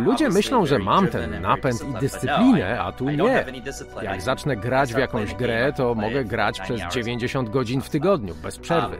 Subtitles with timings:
[0.00, 3.44] Ludzie myślą, że mam ten napęd i dyscyplinę, a tu nie.
[4.02, 8.58] Jak zacznę grać w jakąś grę, to mogę grać przez 90 godzin w tygodniu, bez
[8.58, 8.96] przerwy.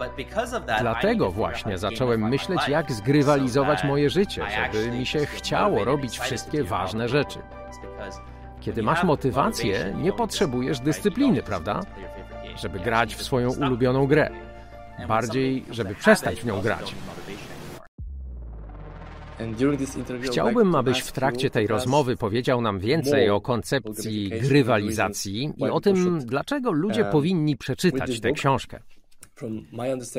[0.80, 4.42] Dlatego właśnie zacząłem myśleć, jak zgrywalizować moje życie,
[4.72, 7.38] żeby mi się chciało robić wszystkie ważne rzeczy.
[8.61, 11.81] Kiedy masz motywację, nie potrzebujesz dyscypliny, prawda?
[12.56, 14.31] Żeby grać w swoją ulubioną grę.
[15.09, 16.95] Bardziej, żeby przestać w nią grać.
[20.23, 26.18] Chciałbym, abyś w trakcie tej rozmowy powiedział nam więcej o koncepcji grywalizacji i o tym,
[26.27, 28.80] dlaczego ludzie powinni przeczytać tę książkę.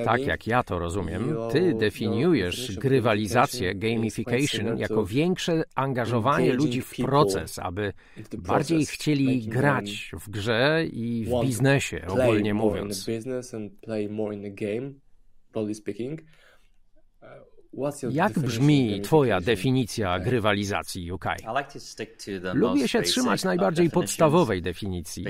[0.05, 7.59] Tak jak ja to rozumiem, ty definiujesz grywalizację, gamification, jako większe angażowanie ludzi w proces,
[7.59, 7.93] aby
[8.37, 13.07] bardziej chcieli grać w grze i w biznesie, ogólnie mówiąc.
[18.11, 21.25] Jak brzmi Twoja definicja grywalizacji UK?
[22.53, 25.25] Lubię się trzymać najbardziej podstawowej definicji.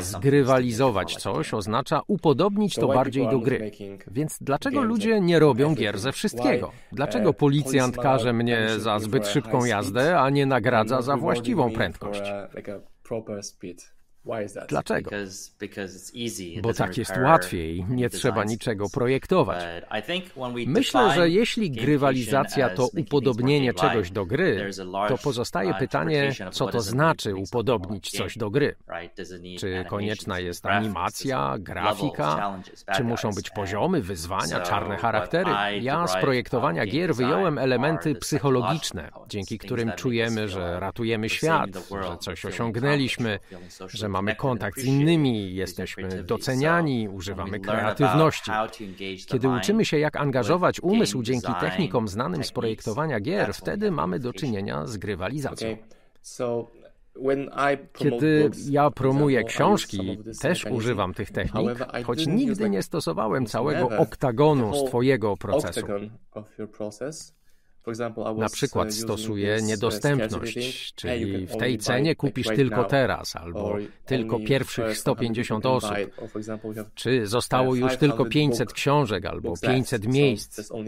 [0.00, 3.70] Zgrywalizować coś oznacza upodobnić to bardziej do gry.
[4.10, 6.72] Więc dlaczego ludzie nie robią gier ze wszystkiego?
[6.92, 12.22] Dlaczego policjant każe mnie za zbyt szybką jazdę, a nie nagradza za właściwą prędkość?
[14.68, 15.10] Dlaczego?
[16.62, 19.64] Bo tak jest łatwiej, nie trzeba niczego projektować.
[20.66, 24.70] Myślę, że jeśli grywalizacja to upodobnienie czegoś do gry,
[25.08, 28.76] to pozostaje pytanie, co to znaczy upodobnić coś do gry.
[29.58, 32.60] Czy konieczna jest animacja, grafika,
[32.96, 35.50] czy muszą być poziomy, wyzwania, czarne charaktery?
[35.80, 41.70] Ja z projektowania gier wyjąłem elementy psychologiczne, dzięki którym czujemy, że ratujemy świat,
[42.02, 43.38] że coś osiągnęliśmy,
[43.88, 48.50] że mamy kontakt z innymi, jesteśmy doceniani, używamy kreatywności.
[49.26, 54.32] Kiedy uczymy się, jak angażować umysł dzięki technikom znanym z projektowania gier, wtedy mamy do
[54.32, 55.76] czynienia z grywalizacją.
[57.92, 61.68] Kiedy ja promuję książki, też używam tych technik,
[62.04, 65.86] choć nigdy nie stosowałem całego oktagonu z Twojego procesu.
[68.36, 73.76] Na przykład uh, stosuje niedostępność, czyli w tej cenie kupisz tylko teraz, albo
[74.06, 75.96] tylko pierwszych 150 osób,
[76.94, 80.70] czy zostało już tylko 500 książek, albo 500 miejsc.
[80.70, 80.86] Uh,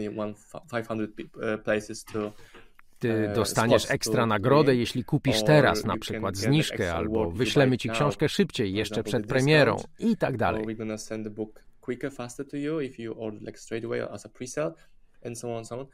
[2.99, 8.29] Ty uh, dostaniesz ekstra nagrodę, jeśli kupisz teraz na przykład zniżkę, albo wyślemy ci książkę
[8.29, 10.65] szybciej, jeszcze przed premierą i tak dalej.
[15.25, 15.87] and so on, so on.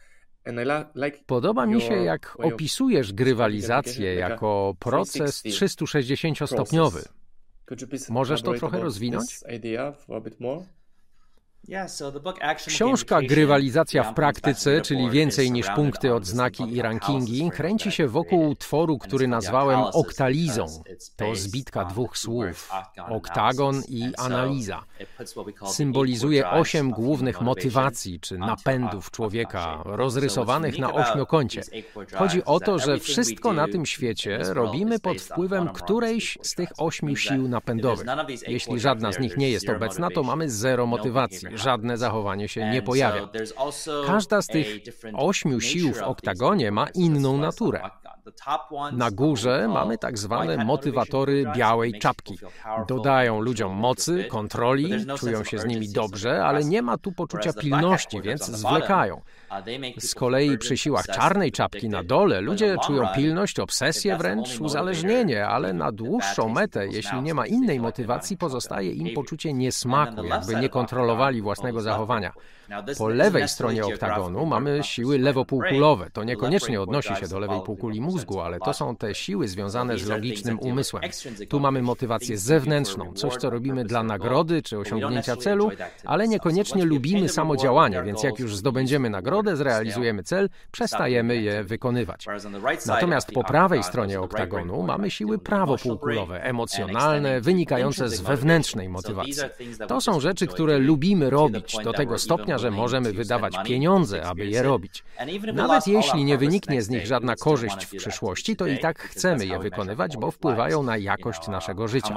[1.26, 7.02] Podoba mi się, jak opisujesz grywalizację jako proces 360-stopniowy.
[8.10, 9.40] Możesz to trochę rozwinąć?
[12.68, 18.98] Książka Grywalizacja w praktyce, czyli więcej niż punkty, odznaki i rankingi, kręci się wokół tworu,
[18.98, 20.84] który nazwałem oktalizą.
[21.16, 22.72] To zbitka dwóch słów:
[23.10, 24.84] oktagon i analiza.
[25.66, 31.62] Symbolizuje osiem głównych motywacji czy napędów człowieka, rozrysowanych na ośmiokącie.
[32.16, 37.16] Chodzi o to, że wszystko na tym świecie robimy pod wpływem którejś z tych ośmiu
[37.16, 38.08] sił napędowych.
[38.48, 42.82] Jeśli żadna z nich nie jest obecna, to mamy zero motywacji żadne zachowanie się nie
[42.82, 43.30] pojawia.
[44.08, 44.68] Każda z tych
[45.14, 47.82] ośmiu sił w oktagonie ma inną naturę.
[48.92, 52.38] Na górze mamy tak zwane motywatory białej czapki.
[52.88, 58.22] Dodają ludziom mocy, kontroli, czują się z nimi dobrze, ale nie ma tu poczucia pilności,
[58.22, 59.22] więc zwlekają.
[59.98, 65.74] Z kolei przy siłach czarnej czapki na dole ludzie czują pilność, obsesję wręcz, uzależnienie, ale
[65.74, 71.42] na dłuższą metę, jeśli nie ma innej motywacji, pozostaje im poczucie niesmaku, jakby nie kontrolowali
[71.50, 72.34] własnego zachowania.
[72.98, 76.10] Po lewej stronie oktagonu mamy siły lewopółkulowe.
[76.14, 80.08] To niekoniecznie odnosi się do lewej półkuli mózgu, ale to są te siły związane z
[80.08, 81.04] logicznym umysłem.
[81.50, 85.72] Tu mamy motywację zewnętrzną, coś co robimy dla nagrody czy osiągnięcia celu,
[86.06, 92.26] ale niekoniecznie lubimy samo działanie, więc jak już zdobędziemy nagrodę, zrealizujemy cel, przestajemy je wykonywać.
[92.86, 99.44] Natomiast po prawej stronie oktagonu mamy siły prawopółkulowe, emocjonalne, wynikające z wewnętrznej motywacji.
[99.88, 104.64] To są rzeczy, które lubimy robić do tego stopnia, że możemy wydawać pieniądze, aby je
[104.64, 105.04] robić.
[105.54, 109.60] Nawet jeśli nie wyniknie z nich żadna korzyść w przyszłości, to i tak chcemy je
[109.60, 112.16] wykonywać, bo wpływają na jakość naszego życia.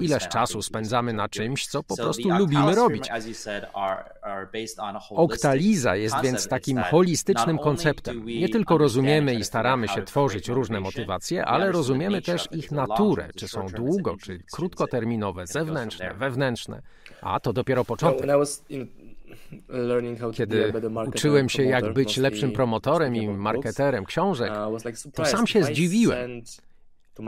[0.00, 3.08] Ileż czasu spędzamy na czymś, co po prostu lubimy robić.
[5.10, 8.26] Oktaliza jest więc takim holistycznym konceptem.
[8.26, 13.48] Nie tylko rozumiemy i staramy się tworzyć różne motywacje, ale rozumiemy też ich naturę, czy
[13.48, 16.82] są długo, czy krótkoterminowe, zewnętrzne, wewnętrzne.
[17.22, 18.26] A to dopiero początek.
[20.32, 20.72] Kiedy
[21.06, 26.42] uczyłem się, jak być lepszym promotorem i marketerem książek, uh, to sam się zdziwiłem.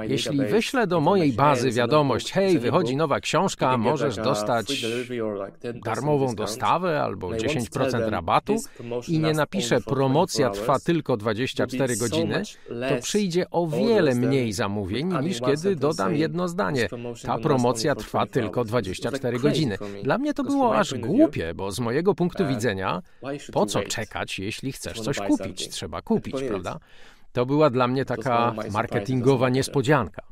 [0.09, 4.87] Jeśli wyślę do mojej bazy wiadomość, hej, wychodzi nowa książka, możesz dostać
[5.85, 8.57] darmową dostawę albo 10% rabatu
[9.09, 12.43] i nie napiszę promocja trwa tylko 24 godziny,
[12.89, 16.89] to przyjdzie o wiele mniej zamówień niż kiedy dodam jedno zdanie.
[17.23, 19.79] Ta promocja trwa tylko 24 godziny.
[20.03, 23.03] Dla mnie to było aż głupie, bo z mojego punktu widzenia,
[23.53, 25.69] po co czekać, jeśli chcesz coś kupić?
[25.69, 26.79] Trzeba kupić, prawda?
[27.33, 30.32] To była dla mnie taka marketingowa niespodzianka.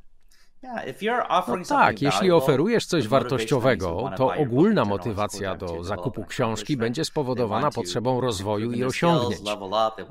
[0.62, 8.20] No tak, jeśli oferujesz coś wartościowego, to ogólna motywacja do zakupu książki będzie spowodowana potrzebą
[8.20, 9.42] rozwoju i osiągnięć.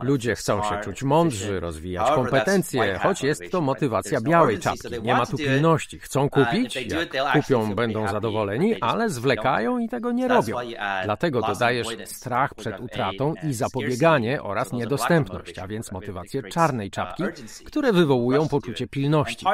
[0.02, 5.02] Ludzie chcą się czuć mądrzy, rozwijać kompetencje, choć jest to motywacja białej czapki.
[5.02, 6.00] Nie ma tu pilności.
[6.00, 10.58] Chcą uh, kupić, jak kupią, będą zadowoleni, ale zwlekają i tego nie robią.
[11.04, 17.24] Dlatego dodajesz strach przed utratą i zapobieganie oraz niedostępność, a więc motywację czarnej czapki,
[17.66, 19.46] które wywołują poczucie pilności.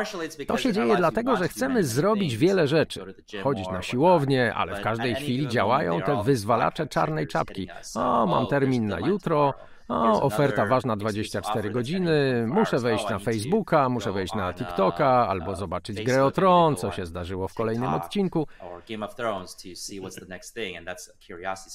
[0.47, 3.15] To się dzieje dzieje dlatego, że chcemy zrobić wiele rzeczy.
[3.43, 7.69] Chodzić na siłownię, ale w każdej chwili działają te wyzwalacze czarnej czapki.
[7.95, 9.53] O, mam termin na jutro,
[9.87, 16.03] o, oferta ważna 24 godziny, muszę wejść na Facebooka, muszę wejść na TikToka, albo zobaczyć
[16.03, 18.47] grę o Tron, co się zdarzyło w kolejnym odcinku.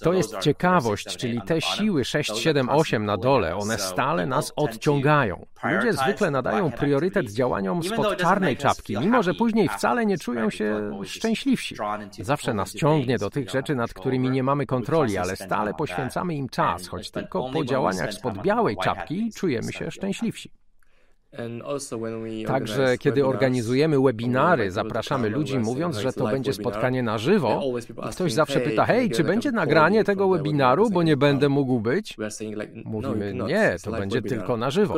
[0.02, 5.46] To jest ciekawość, czyli te siły 6, 7, 8 na dole, one stale nas odciągają.
[5.64, 11.00] Ludzie zwykle nadają priorytet działaniom spod czarnej czapki, mimo że później wcale nie czują się
[11.04, 11.76] szczęśliwsi.
[12.20, 16.48] Zawsze nas ciągnie do tych rzeczy, nad którymi nie mamy kontroli, ale stale poświęcamy im
[16.48, 20.50] czas, choć tylko po działaniach spod białej czapki czujemy się szczęśliwsi.
[22.46, 27.62] Także kiedy organizujemy webinary, zapraszamy ludzi mówiąc, że to będzie spotkanie na żywo
[28.08, 32.16] i ktoś zawsze pyta, hej, czy będzie nagranie tego webinaru, bo nie będę mógł być?
[32.18, 32.26] No,
[32.84, 34.94] Mówimy, nie, to będzie tylko na żywo.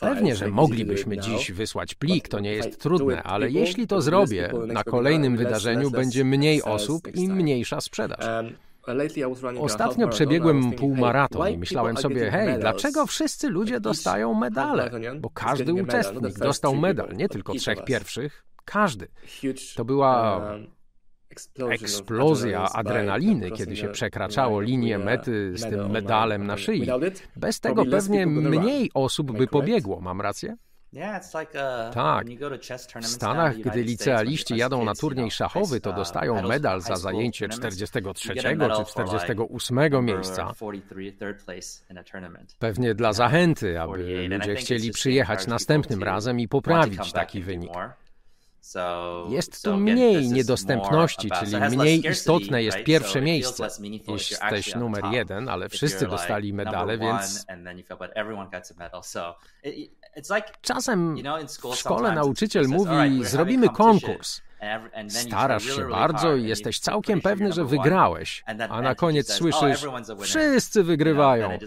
[0.00, 4.84] Pewnie, że moglibyśmy dziś wysłać plik, to nie jest trudne, ale jeśli to zrobię, na
[4.84, 8.44] kolejnym wydarzeniu będzie mniej osób i mniejsza sprzedaż.
[9.60, 14.90] Ostatnio przebiegłem półmaraton i myślałem sobie, hej, dlaczego wszyscy ludzie dostają medale?
[15.20, 19.08] Bo każdy uczestnik dostał medal, nie tylko trzech pierwszych, każdy.
[19.76, 20.40] To była
[21.70, 26.86] eksplozja adrenaliny, kiedy się przekraczało linię mety z tym medalem na szyi.
[27.36, 30.56] Bez tego pewnie mniej osób by pobiegło, mam rację?
[31.94, 32.26] Tak.
[33.02, 38.34] W Stanach, gdy licealiści jadą na turniej szachowy, to uh, dostają medal za zajęcie 43
[38.34, 40.52] czy 48 miejsca.
[42.58, 47.72] Pewnie dla zachęty, aby ludzie chcieli przyjechać następnym razem i poprawić taki wynik.
[49.28, 53.68] Jest tu mniej niedostępności, czyli mniej istotne jest pierwsze miejsce.
[54.08, 57.46] Jesteś numer jeden, ale wszyscy dostali medale, więc
[60.60, 61.16] Czasem
[61.72, 64.40] w szkole nauczyciel mówi: Zrobimy konkurs.
[65.08, 69.86] Starasz się bardzo i jesteś całkiem pewny, że wygrałeś, a na koniec słyszysz,
[70.20, 71.58] wszyscy wygrywają.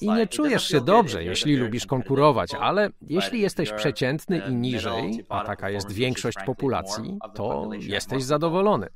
[0.00, 5.44] I nie czujesz się dobrze, jeśli lubisz konkurować, ale jeśli jesteś przeciętny i niżej, a
[5.44, 8.88] taka jest większość populacji, to jesteś zadowolony.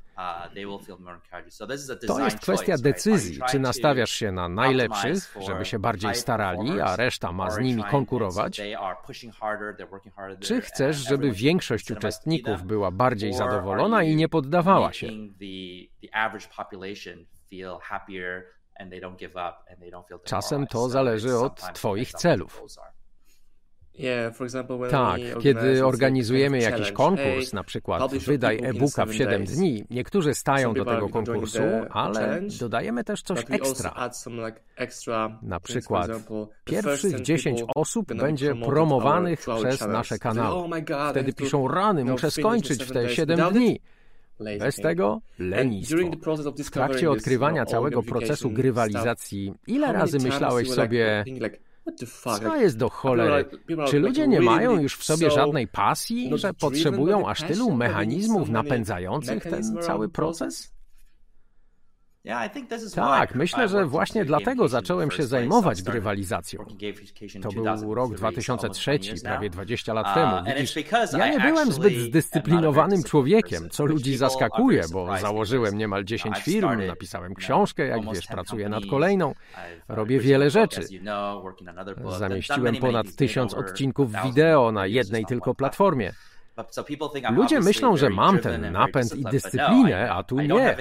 [2.07, 7.31] To jest kwestia decyzji, czy nastawiasz się na najlepszych, żeby się bardziej starali, a reszta
[7.31, 8.61] ma z nimi konkurować,
[10.39, 15.07] czy chcesz, żeby większość uczestników była bardziej zadowolona i nie poddawała się?
[20.23, 22.61] Czasem to zależy od Twoich celów.
[24.91, 30.85] Tak, kiedy organizujemy jakiś konkurs, na przykład wydaj e-booka w 7 dni, niektórzy stają do
[30.85, 31.59] tego konkursu,
[31.89, 34.09] ale dodajemy też coś ekstra.
[35.41, 36.11] Na przykład
[36.63, 40.55] pierwszych 10 osób będzie promowanych przez nasze kanały.
[40.55, 43.79] Oh Wtedy piszą rany, muszę skończyć w te 7 dni.
[44.59, 45.97] Bez tego lenistwo.
[46.63, 51.23] W trakcie odkrywania całego procesu grywalizacji, ile razy myślałeś sobie,
[52.39, 53.45] co jest do cholery?
[53.87, 59.43] Czy ludzie nie mają już w sobie żadnej pasji, że potrzebują aż tylu mechanizmów napędzających
[59.43, 60.72] ten cały proces?
[62.95, 66.65] Tak, myślę, że właśnie dlatego zacząłem się zajmować grywalizacją.
[67.41, 70.35] To był rok 2003, prawie 20 lat uh, temu.
[70.45, 70.75] Widzisz,
[71.17, 77.33] ja nie byłem zbyt zdyscyplinowanym człowiekiem, co ludzi zaskakuje, bo założyłem niemal 10 firm, napisałem
[77.35, 79.33] książkę, jak wiesz, pracuję nad kolejną,
[79.87, 80.81] robię wiele rzeczy.
[82.19, 86.13] Zamieściłem ponad tysiąc odcinków wideo na jednej tylko platformie.
[87.31, 90.75] Ludzie myślą, że mam ten napęd i no, dyscyplinę, a tu nie.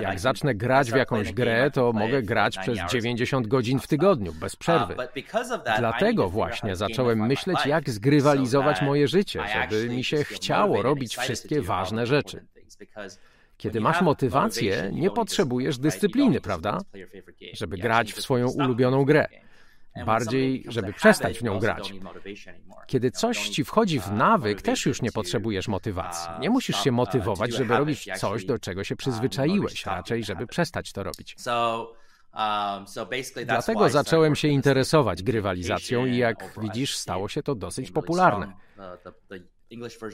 [0.00, 4.54] Jak zacznę grać w jakąś grę, to mogę grać przez 90 godzin w tygodniu, bez
[4.54, 4.94] uh, przerwy.
[5.78, 12.06] Dlatego właśnie zacząłem myśleć, jak zgrywalizować moje życie, żeby mi się chciało robić wszystkie ważne
[12.06, 12.46] rzeczy.
[13.56, 16.78] Kiedy masz motywację, nie potrzebujesz dyscypliny, prawda?
[17.52, 19.28] Żeby grać w swoją ulubioną grę
[20.06, 21.92] bardziej, żeby przestać w nią grać.
[22.86, 26.30] Kiedy coś ci wchodzi w uh, nawyk, też już nie potrzebujesz motywacji.
[26.40, 30.46] Nie musisz się uh, motywować, żeby robić coś, do czego się uh, przyzwyczaiłeś, raczej, żeby
[30.46, 31.36] przestać to robić.
[31.46, 32.84] Um,
[33.46, 38.52] Dlatego zacząłem się interesować grywalizacją i jak widzisz, stało się to dosyć popularne.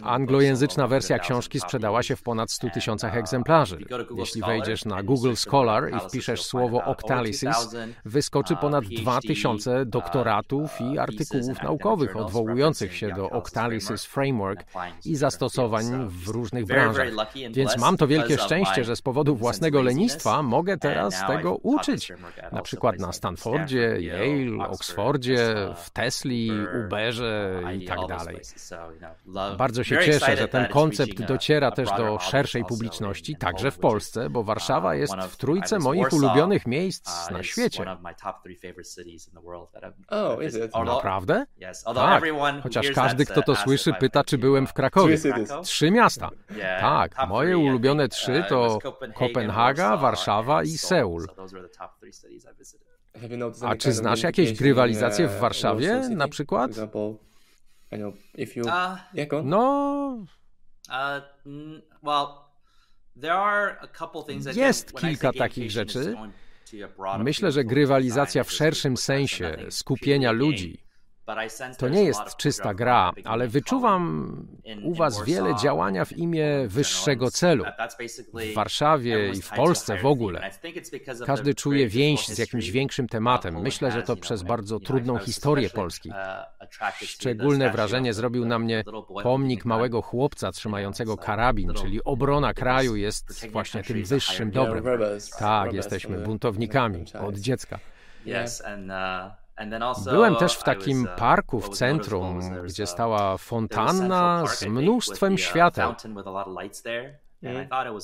[0.03, 3.79] Anglojęzyczna wersja książki sprzedała się w ponad 100 tysiącach uh, egzemplarzy.
[4.17, 10.71] Jeśli wejdziesz na Google Scholar i wpiszesz słowo Octalysis, wyskoczy uh, ponad 2000 uh, doktoratów
[10.81, 14.65] i artykułów naukowych odwołujących się do Octalysis Framework
[15.05, 17.09] i zastosowań w różnych branżach.
[17.51, 22.13] Więc mam to wielkie szczęście, że z powodu własnego lenistwa mogę teraz tego uczyć.
[22.53, 26.51] Na przykład na Stanfordzie, Yale, Oxfordzie, w Tesli,
[26.85, 28.37] Uberze i tak dalej.
[29.59, 34.43] Bardzo się cieszę, że ten koncept dociera też do szerszej publiczności, także w Polsce, bo
[34.45, 37.85] Warszawa jest w trójce moich ulubionych miejsc na świecie.
[40.85, 41.47] Naprawdę?
[41.95, 42.25] Tak,
[42.63, 45.19] chociaż każdy, kto to słyszy, pyta, czy byłem w Krakowie.
[45.63, 46.31] Trzy miasta.
[46.81, 48.79] Tak, moje ulubione trzy to
[49.15, 51.27] Kopenhaga, Warszawa i Seul.
[53.63, 56.71] A czy znasz jakieś grywalizacje w Warszawie na przykład?
[57.93, 59.49] I know if you uh, yeah, go on.
[59.49, 60.27] No.
[60.91, 61.21] Uh,
[62.03, 62.51] well,
[63.17, 66.15] there are a couple things that Jest kilka takich rzeczy.
[67.19, 70.86] Myślę, że grywalizacja w szerszym sensie skupienia ludzi
[71.79, 74.47] to nie jest czysta gra, ale wyczuwam
[74.83, 77.65] u Was wiele działania w imię wyższego celu.
[78.35, 80.51] W Warszawie i w Polsce w ogóle.
[81.27, 83.63] Każdy czuje więź z jakimś większym tematem.
[83.63, 86.13] Myślę, że to przez bardzo trudną historię Polski.
[87.03, 88.85] Szczególne wrażenie zrobił na mnie
[89.23, 94.85] pomnik małego chłopca trzymającego karabin, czyli obrona kraju jest właśnie tym wyższym dobrem.
[95.39, 97.79] Tak, jesteśmy buntownikami od dziecka.
[100.11, 105.95] Byłem też w takim uh, parku w centrum, gdzie stała fontanna z mnóstwem świateł.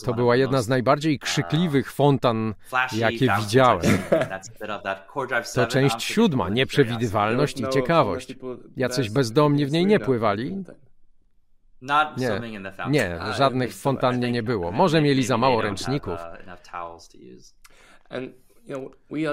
[0.04, 2.54] To była jedna z najbardziej uh, krzykliwych fontan,
[2.92, 3.99] jakie widziałem.
[5.54, 8.37] To część siódma, nieprzewidywalność i ciekawość.
[8.76, 10.64] Jacyś bezdomni w niej nie pływali.
[12.16, 12.40] Nie,
[12.88, 14.73] nie, uh, żadnych w fontannie nie było.
[14.73, 16.21] Może mieli za mało ręczników.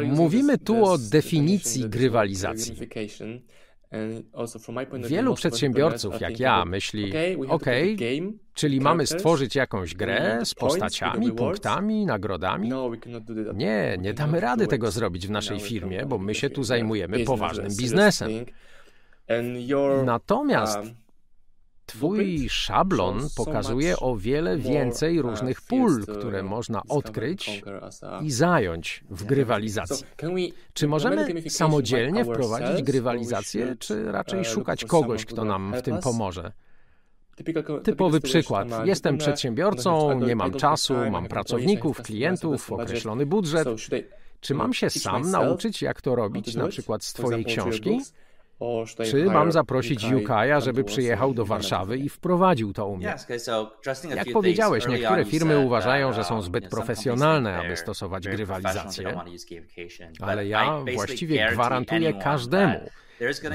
[0.07, 2.75] Mówimy tu o definicji grywalizacji.
[5.07, 7.13] Wielu przedsiębiorców, jak ja, myśli,
[7.47, 7.65] OK,
[8.53, 12.69] czyli mamy stworzyć jakąś grę z postaciami, punktami, nagrodami.
[12.69, 12.91] No,
[13.53, 17.67] nie, nie damy rady tego zrobić w naszej firmie, bo my się tu zajmujemy poważnym
[17.77, 18.31] biznesem.
[20.05, 20.95] Natomiast um,
[21.89, 27.63] Twój szablon pokazuje o wiele więcej różnych pól, które można odkryć
[28.21, 30.05] i zająć w grywalizacji.
[30.73, 36.51] Czy możemy samodzielnie wprowadzić grywalizację, czy raczej szukać kogoś, kto nam w tym pomoże?
[37.83, 38.67] Typowy przykład.
[38.85, 43.67] Jestem przedsiębiorcą, nie mam czasu, mam pracowników, klientów, określony budżet.
[44.39, 48.01] Czy mam się sam nauczyć, jak to robić, na przykład z Twojej książki?
[49.11, 53.15] Czy mam zaprosić Yukaja, żeby przyjechał do Warszawy i wprowadził to u mnie?
[54.15, 59.19] Jak powiedziałeś, niektóre firmy uważają, że są uh, zbyt profesjonalne, aby stosować grywalizację,
[60.19, 62.89] ale ja właściwie gwarantuję każdemu,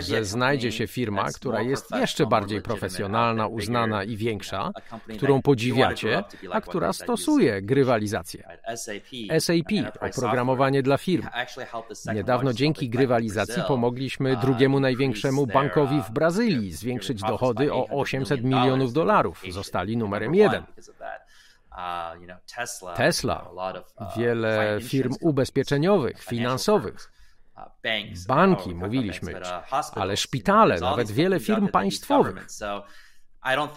[0.00, 4.70] że znajdzie się firma, która jest jeszcze bardziej profesjonalna, uznana i większa,
[5.16, 8.48] którą podziwiacie, a która stosuje grywalizację.
[9.38, 11.28] SAP, oprogramowanie dla firm.
[12.14, 19.42] Niedawno dzięki grywalizacji pomogliśmy drugiemu największemu bankowi w Brazylii zwiększyć dochody o 800 milionów dolarów.
[19.50, 20.62] Zostali numerem jeden.
[22.96, 23.50] Tesla,
[24.16, 27.13] wiele firm ubezpieczeniowych, finansowych.
[28.28, 29.40] Banki, mówiliśmy,
[29.94, 32.46] ale szpitale, nawet wiele firm państwowych.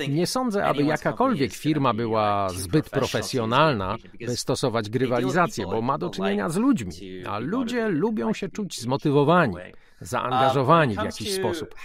[0.07, 6.49] Nie sądzę, aby jakakolwiek firma była zbyt profesjonalna, by stosować grywalizację, bo ma do czynienia
[6.49, 6.91] z ludźmi,
[7.29, 9.55] a ludzie lubią się czuć zmotywowani
[10.01, 11.75] zaangażowani w jakiś sposób.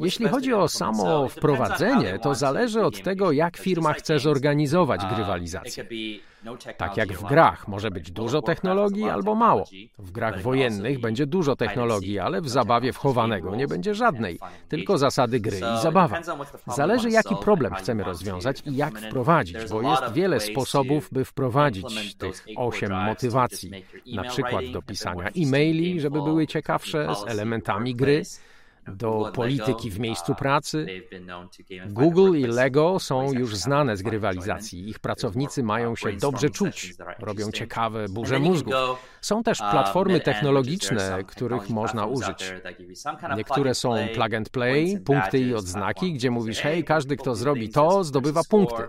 [0.00, 5.86] Jeśli chodzi o samo wprowadzenie, to zależy od tego, jak firma chce zorganizować grywalizację.
[6.76, 7.68] Tak jak w grach.
[7.68, 9.64] może być dużo technologii albo mało.
[9.98, 14.38] W grach wojennych będzie dużo technologii, ale w zabawie wchowanego nie będzie żadnej,
[14.68, 16.20] tylko zasady gry i zabawa.
[16.66, 22.46] Zależy jaki problem chcemy rozwiązać i jak wprowadzić, bo jest wiele sposobów, by wprowadzić tych
[22.56, 23.70] osiem motywacji,
[24.14, 28.22] na przykład do pisania e-maili, żeby były ciekawsze, z elementami gry,
[28.88, 30.86] do polityki w miejscu pracy.
[31.86, 34.88] Google i Lego są już znane z grywalizacji.
[34.88, 38.74] Ich pracownicy mają się dobrze czuć, robią ciekawe burze mózgów.
[39.20, 42.52] Są też platformy technologiczne, których można użyć.
[43.36, 48.04] Niektóre są plug and play, punkty i odznaki, gdzie mówisz, hej, każdy, kto zrobi to,
[48.04, 48.82] zdobywa punkty.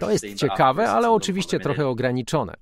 [0.00, 2.54] To jest ciekawe, ale oczywiście trochę ograniczone.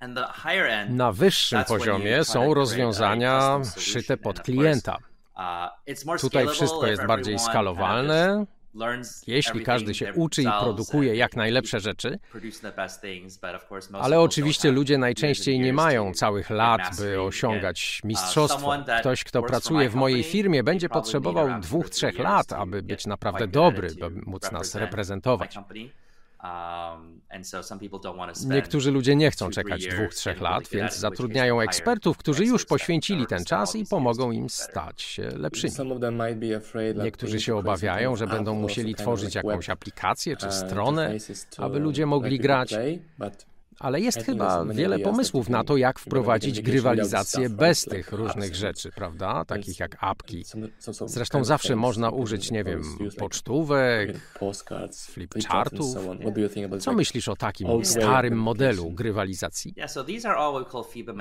[0.88, 4.98] Na wyższym poziomie są rozwiązania szyte pod klienta.
[6.20, 8.46] Tutaj wszystko jest bardziej skalowalne.
[9.26, 12.18] Jeśli każdy się uczy i produkuje jak najlepsze rzeczy,
[13.92, 18.72] ale oczywiście ludzie najczęściej nie mają całych lat, by osiągać mistrzostwo.
[19.00, 23.88] Ktoś, kto pracuje w mojej firmie, będzie potrzebował dwóch, trzech lat, aby być naprawdę dobry,
[23.94, 25.58] by móc nas reprezentować.
[26.44, 27.20] Um,
[28.46, 33.44] Niektórzy ludzie nie chcą czekać dwóch, trzech lat, więc zatrudniają ekspertów, którzy już poświęcili ten
[33.44, 35.72] czas i pomogą im stać się lepszymi.
[37.02, 41.14] Niektórzy się obawiają, że będą musieli tworzyć jakąś aplikację czy uh, stronę,
[41.58, 42.74] aby ludzie mogli grać
[43.80, 49.44] ale jest chyba wiele pomysłów na to, jak wprowadzić grywalizację bez tych różnych rzeczy, prawda?
[49.44, 50.44] Takich jak apki.
[51.06, 52.82] Zresztą zawsze można użyć, nie wiem,
[53.18, 54.10] pocztówek,
[54.94, 55.96] flipchartów.
[56.80, 59.74] Co myślisz o takim starym modelu grywalizacji?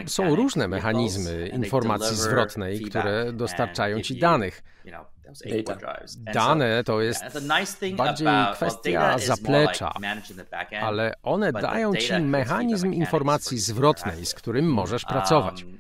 [0.08, 4.64] Są różne mechanizmy informacji zwrotnej, które dostarczają ci danych.
[6.34, 7.24] Dane to jest
[7.96, 9.94] bardziej kwestia zaplecza,
[10.82, 15.64] ale one dają ci mechanizm informacji zwrotnej, z którym możesz pracować.
[15.64, 15.80] Um,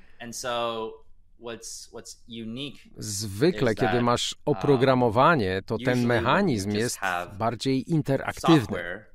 [2.97, 6.99] Zwykle, kiedy masz um, oprogramowanie, to ten mechanizm jest
[7.37, 9.05] bardziej interaktywny.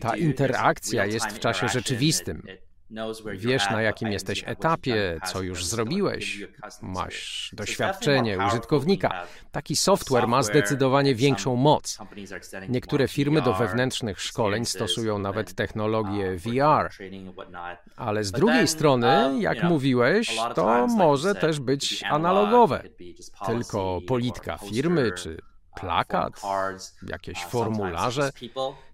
[0.00, 2.42] Ta interakcja jest w czasie rzeczywistym.
[3.36, 6.44] Wiesz, na jakim jesteś etapie, co już zrobiłeś,
[6.82, 9.26] masz doświadczenie użytkownika.
[9.52, 11.98] Taki software ma zdecydowanie większą moc.
[12.68, 16.90] Niektóre firmy do wewnętrznych szkoleń stosują nawet technologię uh, VR.
[17.96, 22.82] Ale z drugiej strony, um, jak mówiłeś, to może też być analogowe.
[23.46, 25.36] Tylko polityka firmy czy
[25.74, 26.42] plakat,
[27.08, 28.30] jakieś formularze.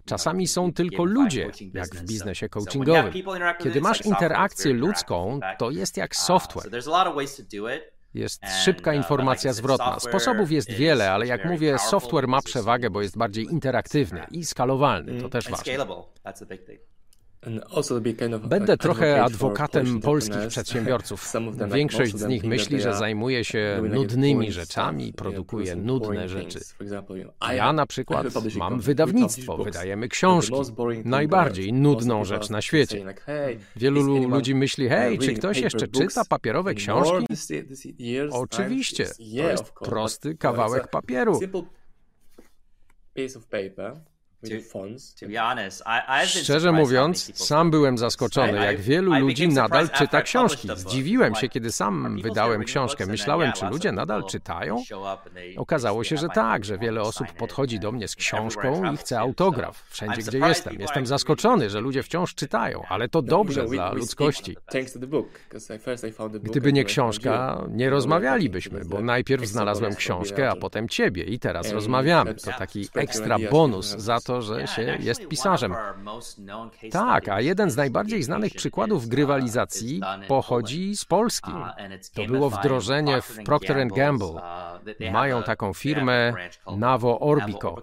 [0.05, 3.13] Czasami są tylko ludzie, jak w biznesie coachingowym.
[3.59, 6.69] Kiedy masz interakcję ludzką, to jest jak software.
[8.13, 9.85] Jest szybka informacja zwrotna.
[9.99, 15.21] Sposobów jest wiele, ale jak mówię, software ma przewagę, bo jest bardziej interaktywny i skalowalny.
[15.21, 15.63] To też ważne.
[18.47, 21.33] Będę trochę adwokatem polskich przedsiębiorców.
[21.73, 26.59] Większość z nich myśli, że zajmuje się nudnymi rzeczami, produkuje nudne rzeczy.
[27.55, 28.27] Ja na przykład
[28.57, 30.53] mam wydawnictwo, wydajemy książki.
[31.05, 33.05] Najbardziej nudną rzecz na świecie.
[33.75, 37.25] Wielu ludzi myśli, hej, czy ktoś jeszcze czyta papierowe książki?
[38.31, 41.39] Oczywiście, to jest prosty kawałek papieru.
[46.25, 50.69] Szczerze mówiąc, sam byłem zaskoczony, jak wielu ludzi nadal czyta książki.
[50.75, 53.05] Zdziwiłem się, kiedy sam wydałem książkę.
[53.05, 54.83] Myślałem, czy ludzie nadal czytają?
[55.57, 59.83] Okazało się, że tak, że wiele osób podchodzi do mnie z książką i chce autograf.
[59.89, 60.79] Wszędzie, gdzie jestem.
[60.79, 64.57] Jestem zaskoczony, że ludzie wciąż czytają, ale to dobrze dla ludzkości.
[66.43, 72.35] Gdyby nie książka, nie rozmawialibyśmy, bo najpierw znalazłem książkę, a potem ciebie i teraz rozmawiamy.
[72.35, 75.75] To taki ekstra bonus za to, to, że się jest pisarzem.
[76.91, 81.51] Tak, a jeden z najbardziej znanych przykładów grywalizacji pochodzi z Polski.
[82.13, 84.33] To było wdrożenie w Procter Gamble.
[85.11, 86.33] Mają taką firmę
[86.77, 87.75] Navo Orbico.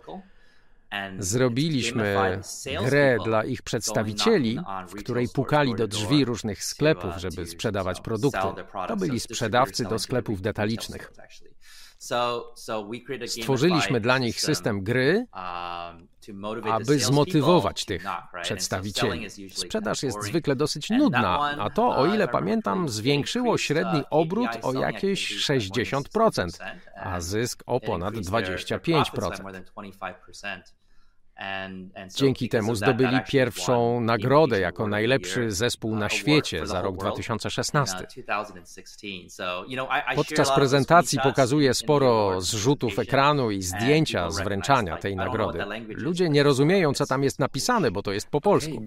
[1.18, 2.40] Zrobiliśmy
[2.84, 4.58] grę dla ich przedstawicieli,
[4.88, 8.48] w której pukali do drzwi różnych sklepów, żeby sprzedawać produkty.
[8.88, 11.12] To byli sprzedawcy do sklepów detalicznych.
[13.26, 16.08] Stworzyliśmy dla nich system gry, um,
[16.70, 18.04] aby zmotywować tych
[18.42, 19.26] przedstawicieli.
[19.50, 24.72] Sprzedaż jest zwykle dosyć nudna, a to, o uh, ile pamiętam, zwiększyło średni obrót o
[24.72, 26.64] jakieś 60%,
[26.96, 29.60] a zysk o ponad 25%.
[32.16, 38.07] Dzięki temu zdobyli pierwszą nagrodę jako najlepszy zespół na świecie za rok 2016.
[40.16, 45.59] Podczas prezentacji pokazuję sporo zrzutów ekranu i zdjęcia z wręczania tej nagrody.
[45.88, 48.85] Ludzie nie rozumieją, co tam jest napisane, bo to jest po polsku.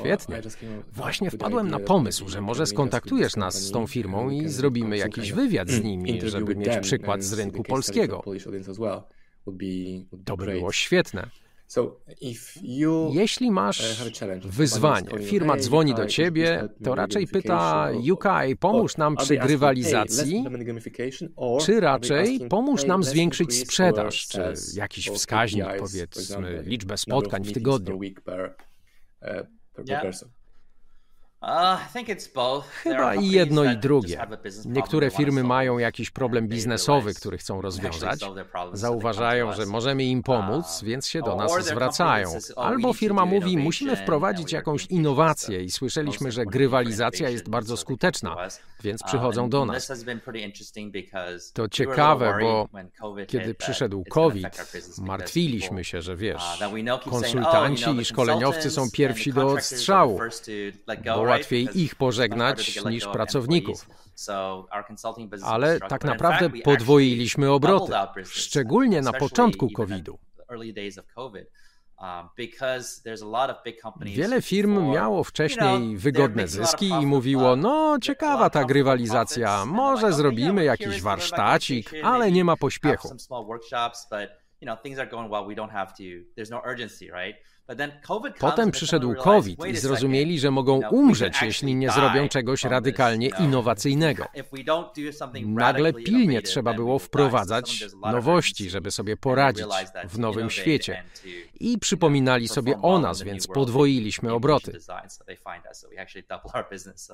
[0.00, 0.42] Świetnie.
[0.92, 5.68] Właśnie wpadłem na pomysł, że może skontaktujesz nas z tą firmą i zrobimy jakiś wywiad
[5.68, 8.24] z nimi, żeby mieć przykład z rynku polskiego.
[10.24, 11.26] To by było świetne.
[13.12, 14.02] Jeśli masz
[14.44, 18.24] wyzwanie, firma dzwoni do ciebie, to raczej pyta UK,
[18.60, 20.44] pomóż nam przy grywalizacji,
[21.60, 28.00] czy raczej pomóż nam zwiększyć sprzedaż, czy jakiś wskaźnik, powiedzmy, liczbę spotkań w tygodniu.
[31.44, 34.26] Uh, Chyba i jedno i drugie.
[34.64, 38.20] Niektóre firmy mają jakiś problem biznesowy, który chcą rozwiązać.
[38.72, 42.28] Zauważają, że możemy im pomóc, uh, więc się do nas zwracają.
[42.56, 48.36] Oh, Albo firma mówi, musimy wprowadzić jakąś innowację i słyszeliśmy, że grywalizacja jest bardzo skuteczna,
[48.82, 49.92] więc uh, przychodzą do nas.
[51.52, 52.68] To ciekawe, bo
[53.26, 56.42] kiedy przyszedł COVID, martwiliśmy się, że wiesz,
[57.04, 60.20] konsultanci oh, i szkoleniowcy są pierwsi do odstrzału,
[61.04, 63.86] bo łatwiej ich pożegnać niż pracowników.
[65.44, 67.92] Ale tak naprawdę podwoiliśmy obroty,
[68.24, 70.18] szczególnie na początku COVID-u.
[71.98, 72.28] Um,
[74.04, 81.02] Wiele firm miało wcześniej wygodne zyski i mówiło: No, ciekawa ta grywalizacja, może zrobimy jakiś
[81.02, 83.08] warsztacik, ale nie ma pośpiechu.
[88.38, 94.24] Potem przyszedł COVID i zrozumieli, że mogą umrzeć, jeśli nie zrobią czegoś radykalnie innowacyjnego.
[95.44, 99.66] Nagle pilnie trzeba było wprowadzać nowości, żeby sobie poradzić
[100.08, 101.02] w nowym świecie.
[101.60, 104.78] I przypominali sobie o nas, więc podwoiliśmy obroty.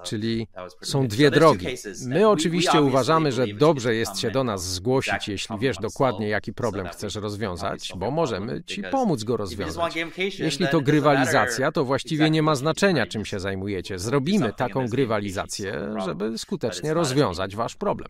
[0.05, 0.49] Czyli
[0.83, 1.67] są dwie drogi.
[2.07, 6.89] My oczywiście uważamy, że dobrze jest się do nas zgłosić, jeśli wiesz dokładnie, jaki problem
[6.89, 9.95] chcesz rozwiązać, bo możemy ci pomóc go rozwiązać.
[10.41, 13.99] Jeśli to grywalizacja, to właściwie nie ma znaczenia, czym się zajmujecie.
[13.99, 18.09] Zrobimy taką grywalizację, żeby skutecznie rozwiązać wasz problem.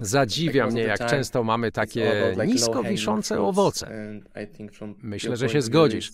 [0.00, 4.14] Zadziwia mnie, jak często mamy takie nisko wiszące owoce.
[5.02, 6.12] Myślę, że się zgodzisz,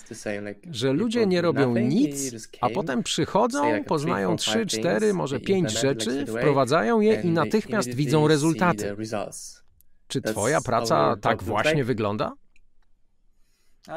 [0.70, 7.00] że ludzie nie robią nic, a potem przychodzą, poznają trzy, cztery, może pięć rzeczy, wprowadzają
[7.00, 8.96] je i natychmiast widzą rezultaty.
[10.08, 12.32] Czy twoja praca tak właśnie wygląda?
[13.88, 13.94] Uh,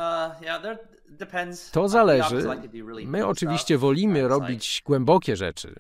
[1.72, 2.48] to zależy.
[3.06, 5.76] My oczywiście wolimy robić głębokie rzeczy,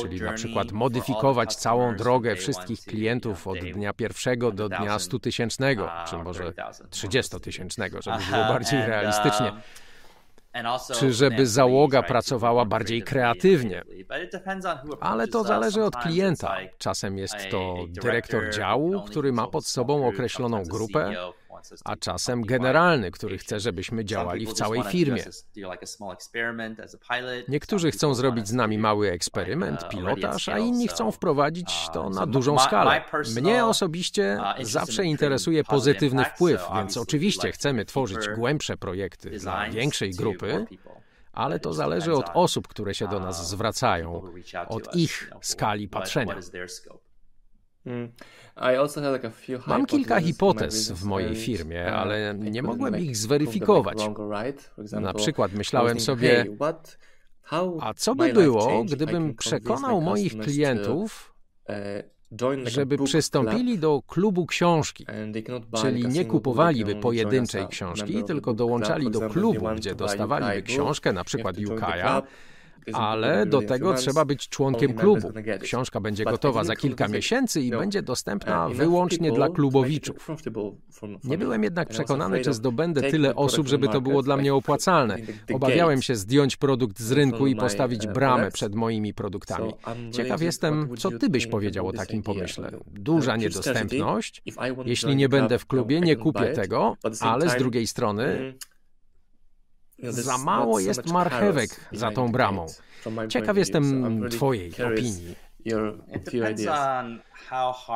[0.00, 6.10] czyli na przykład modyfikować całą drogę wszystkich klientów od dnia pierwszego do dnia stutysięcznego, uh,
[6.10, 6.52] czy może
[6.90, 9.46] trzydziestotysięcznego, żeby było bardziej realistycznie.
[9.46, 9.62] Um,
[10.94, 13.82] czy żeby załoga pracowała bardziej kreatywnie.
[15.00, 16.56] Ale to zależy od klienta.
[16.78, 21.14] Czasem jest to dyrektor działu, który ma pod sobą określoną grupę,
[21.84, 25.24] a czasem generalny, który chce, żebyśmy działali w całej firmie.
[27.48, 32.10] Niektórzy chcą zrobić z nami mały eksperyment, uh, pilotaż, a inni chcą wprowadzić uh, to
[32.10, 33.04] na dużą skalę.
[33.36, 40.10] Mnie osobiście uh, zawsze interesuje pozytywny wpływ, więc oczywiście chcemy tworzyć głębsze projekty dla większej
[40.10, 40.66] grupy,
[41.32, 44.22] ale to zależy od osób, które się do nas zwracają,
[44.68, 46.34] od ich skali patrzenia.
[47.88, 48.12] Hmm.
[49.66, 54.10] Mam kilka hipotez w mojej firmie, uh, ale nie mogłem ich zweryfikować.
[54.92, 56.46] Na przykład myślałem sobie,
[57.80, 61.34] a co by było, gdybym przekonał moich klientów,
[61.68, 61.74] uh,
[62.64, 65.06] żeby przystąpili do klubu książki,
[65.80, 72.22] czyli nie kupowaliby pojedynczej książki, tylko dołączali do klubu, gdzie dostawaliby książkę, na przykład Yukaja,
[72.92, 75.32] ale do tego trzeba być członkiem klubu.
[75.60, 80.28] Książka będzie gotowa za kilka miesięcy i będzie dostępna uh, wyłącznie dla klubowiczów.
[81.24, 85.16] Nie byłem jednak przekonany, czy zdobędę tyle osób, żeby to było dla mnie opłacalne.
[85.52, 89.72] Obawiałem się zdjąć produkt z rynku i postawić bramę przed moimi produktami.
[90.12, 92.70] Ciekaw jestem, co ty byś powiedział o takim pomyśle.
[92.86, 94.42] Duża niedostępność.
[94.84, 98.54] Jeśli nie będę w klubie, nie kupię tego, ale z drugiej strony mm,
[100.02, 102.66] za mało jest marchewek za tą bramą.
[103.28, 105.34] Ciekaw jestem Twojej opinii.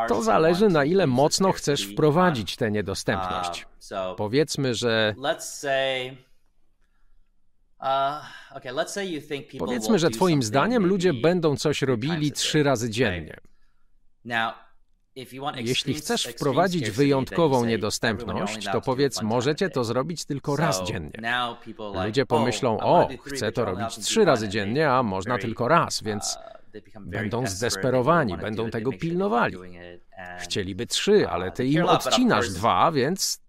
[0.08, 3.66] To zależy, na ile mocno chcesz wprowadzić tę niedostępność.
[4.16, 5.14] Powiedzmy, że.
[7.80, 7.86] Uh,
[9.58, 13.36] Powiedzmy, że Twoim zdaniem ludzie będą coś robili trzy razy dziennie.
[15.68, 21.12] Jeśli chcesz wprowadzić wyjątkową niedostępność, to powiedz, możecie to zrobić tylko raz dziennie.
[22.06, 26.38] Ludzie pomyślą, o, chcę to robić trzy razy dziennie, a można tylko raz, więc
[27.00, 29.56] będą zdesperowani, będą tego pilnowali.
[30.38, 33.40] Chcieliby trzy, ale ty im odcinasz dwa, więc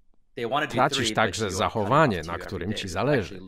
[0.69, 3.39] tracisz także zachowanie, na którym ci zależy.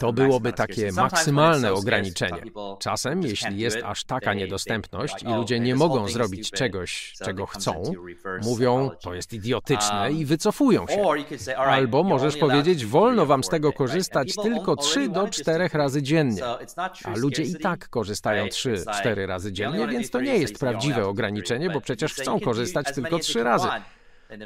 [0.00, 2.42] To byłoby takie maksymalne ograniczenie.
[2.78, 7.82] Czasem, jeśli jest aż taka niedostępność i ludzie nie mogą zrobić czegoś, czego chcą,
[8.42, 11.02] mówią, to jest idiotyczne i wycofują się.
[11.56, 16.42] Albo możesz powiedzieć, wolno wam z tego korzystać tylko 3 do 4 razy dziennie.
[17.04, 21.80] A ludzie i tak korzystają 3-4 razy dziennie, więc to nie jest prawdziwe ograniczenie, bo
[21.80, 23.68] przecież chcą korzystać tylko 3 razy.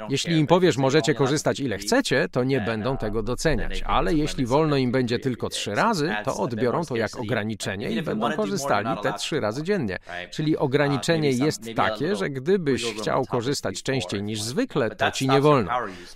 [0.08, 4.76] Jeśli im powiesz, możecie korzystać ile chcecie, to nie będą tego doceniać, ale jeśli wolno
[4.76, 9.40] im będzie tylko trzy razy, to odbiorą to jak ograniczenie i będą korzystali te trzy
[9.40, 9.98] razy dziennie.
[10.30, 15.70] Czyli ograniczenie jest takie, że gdybyś chciał korzystać częściej niż zwykle, to ci nie wolno.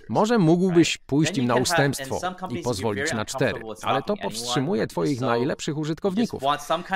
[0.09, 5.77] Może mógłbyś pójść im na ustępstwo i pozwolić na cztery, ale to powstrzymuje twoich najlepszych
[5.77, 6.43] użytkowników.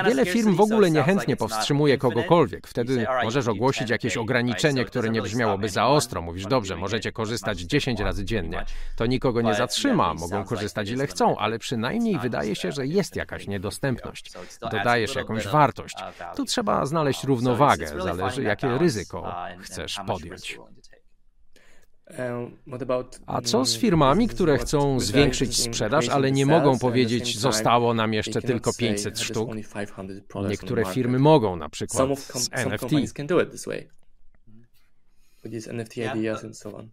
[0.06, 2.66] Wiele firm w ogóle niechętnie powstrzymuje kogokolwiek.
[2.66, 6.22] Wtedy możesz ogłosić jakieś ograniczenie, które nie brzmiałoby za ostro.
[6.22, 8.64] Mówisz, dobrze, Dobrze, możecie korzystać 10 razy dziennie.
[8.96, 13.46] To nikogo nie zatrzyma, mogą korzystać ile chcą, ale przynajmniej wydaje się, że jest jakaś
[13.46, 14.32] niedostępność.
[14.60, 15.94] Dodajesz jakąś wartość.
[16.36, 20.58] Tu trzeba znaleźć równowagę, zależy jakie ryzyko chcesz podjąć.
[23.26, 28.42] A co z firmami, które chcą zwiększyć sprzedaż, ale nie mogą powiedzieć, zostało nam jeszcze
[28.42, 29.50] tylko 500 sztuk?
[30.48, 32.92] Niektóre firmy mogą, na przykład z NFT
[35.44, 36.90] with these NFT ideas and so on.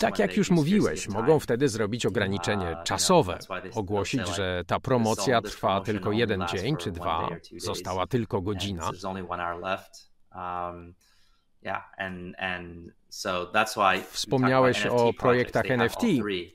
[0.00, 3.38] Tak jak już mówiłeś, mogą wtedy zrobić ograniczenie uh, czasowe,
[3.74, 8.90] ogłosić, że ta promocja trwa tylko jeden dzień czy dwa, została tylko godzina.
[14.10, 16.02] Wspomniałeś o projektach NFT.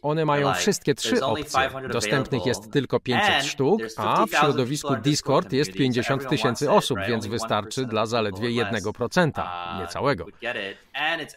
[0.02, 1.70] One mają wszystkie trzy opcje.
[1.92, 7.86] Dostępnych jest tylko 500 sztuk, a w środowisku Discord jest 50 tysięcy osób, więc wystarczy
[7.86, 10.26] dla zaledwie 1%, uh, niecałego.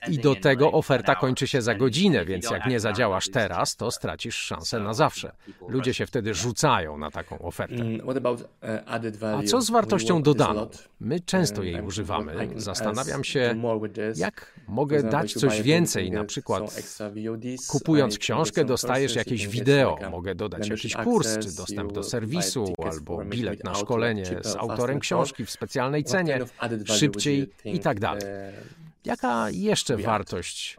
[0.09, 4.37] I do tego oferta kończy się za godzinę, więc jak nie zadziałasz teraz, to stracisz
[4.37, 5.33] szansę na zawsze.
[5.68, 7.74] Ludzie się wtedy rzucają na taką ofertę.
[7.74, 8.14] Mm, uh,
[9.38, 10.68] a co z wartością dodaną?
[11.00, 12.48] My często jej używamy.
[12.57, 13.54] Zastanawiam się,
[14.16, 16.83] jak mogę dać coś więcej, na przykład
[17.68, 23.64] kupując książkę dostajesz jakieś wideo, mogę dodać jakiś kurs, czy dostęp do serwisu, albo bilet
[23.64, 26.38] na szkolenie z autorem książki w specjalnej cenie,
[26.85, 28.23] szybciej i tak dalej.
[29.09, 30.77] Jaka jeszcze wartość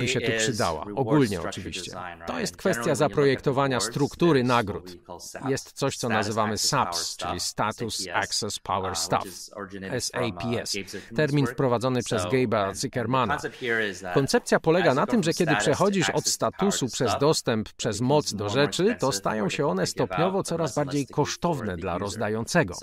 [0.00, 0.86] by się tu przydała?
[0.96, 1.92] Ogólnie oczywiście.
[2.26, 4.96] To jest kwestia zaprojektowania struktury nagród.
[5.48, 9.24] Jest coś, co nazywamy SAPS, czyli Status Access Power Stuff,
[9.98, 10.76] SAPS,
[11.16, 13.38] termin wprowadzony przez Gabe'a Zuckermana.
[14.14, 18.96] Koncepcja polega na tym, że kiedy przechodzisz od statusu przez dostęp, przez moc do rzeczy,
[19.00, 22.74] to stają się one stopniowo coraz bardziej kosztowne dla rozdającego.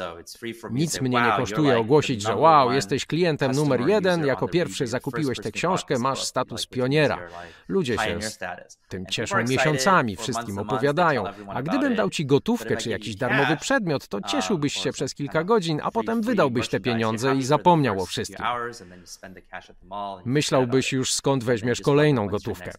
[0.71, 5.39] Nic mnie nie kosztuje ogłosić, że wow, jesteś klientem numer jeden, jeden, jako pierwszy zakupiłeś
[5.39, 7.19] tę książkę, masz status pioniera.
[7.67, 8.39] Ludzie się z
[8.87, 11.23] tym cieszą miesiącami, wszystkim opowiadają.
[11.47, 15.81] A gdybym dał ci gotówkę czy jakiś darmowy przedmiot, to cieszyłbyś się przez kilka godzin,
[15.83, 18.45] a potem wydałbyś te pieniądze i zapomniał o wszystkim.
[20.25, 22.71] Myślałbyś już skąd weźmiesz kolejną gotówkę.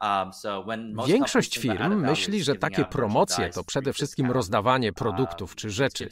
[0.00, 6.08] Um, Większość firm myśli, że takie promocje to przede wszystkim rozdawanie um, produktów czy rzeczy.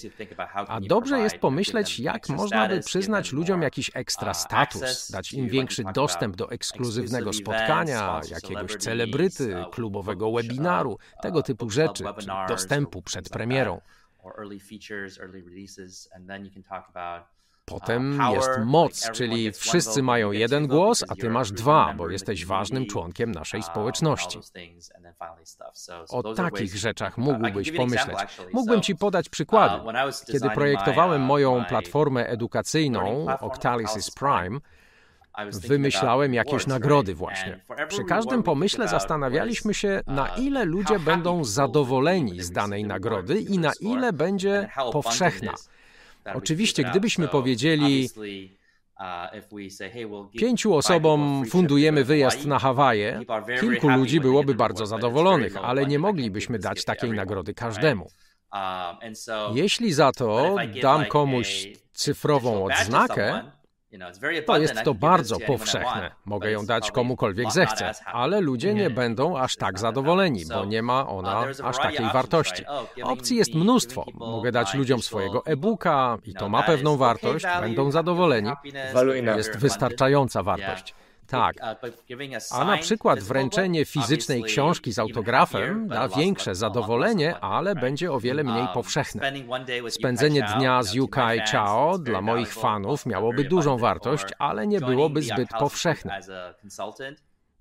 [0.68, 5.48] A dobrze jest pomyśleć, jak można by przyznać ludziom jakiś ekstra uh, status, dać im
[5.48, 13.02] większy dostęp do ekskluzywnego spotkania, jakiegoś celebryty, klubowego webinaru, uh, tego typu rzeczy, czy dostępu
[13.02, 13.80] przed premierą.
[17.68, 22.86] Potem jest moc, czyli wszyscy mają jeden głos, a ty masz dwa, bo jesteś ważnym
[22.86, 24.38] członkiem naszej społeczności.
[26.08, 28.18] O takich rzeczach mógłbyś pomyśleć.
[28.52, 29.74] Mógłbym ci podać przykłady.
[30.32, 34.60] Kiedy projektowałem moją platformę edukacyjną Octalysis Prime,
[35.52, 37.60] wymyślałem jakieś nagrody właśnie.
[37.88, 43.72] Przy każdym pomyśle zastanawialiśmy się, na ile ludzie będą zadowoleni z danej nagrody i na
[43.80, 45.52] ile będzie powszechna.
[46.34, 48.08] Oczywiście, gdybyśmy powiedzieli,
[49.00, 53.20] uh, pięciu osobom fundujemy wyjazd na Hawaje,
[53.60, 58.10] kilku ludzi byłoby bardzo zadowolonych, ale nie moglibyśmy dać takiej nagrody każdemu.
[58.52, 59.12] Um,
[59.54, 63.42] Jeśli za to dam komuś cyfrową odznakę,
[64.46, 66.10] To jest to bardzo powszechne.
[66.24, 71.08] Mogę ją dać komukolwiek zechcę, ale ludzie nie będą aż tak zadowoleni, bo nie ma
[71.08, 72.64] ona aż takiej wartości.
[73.02, 74.04] Opcji jest mnóstwo.
[74.14, 78.50] Mogę dać ludziom swojego e-booka i to ma pewną wartość, będą zadowoleni.
[79.36, 80.94] Jest wystarczająca wartość.
[81.28, 81.56] Tak.
[82.50, 88.44] A na przykład wręczenie fizycznej książki z autografem da większe zadowolenie, ale będzie o wiele
[88.44, 89.32] mniej powszechne.
[89.88, 95.48] Spędzenie dnia z Yukai Chao dla moich fanów miałoby dużą wartość, ale nie byłoby zbyt
[95.58, 96.20] powszechne.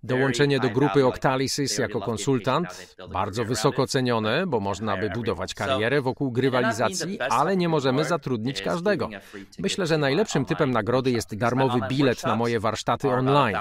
[0.07, 6.31] Dołączenie do grupy Octalysis jako konsultant, bardzo wysoko cenione, bo można by budować karierę wokół
[6.31, 9.09] grywalizacji, ale nie możemy zatrudnić każdego.
[9.59, 13.57] Myślę, że najlepszym typem nagrody jest darmowy bilet na moje warsztaty online.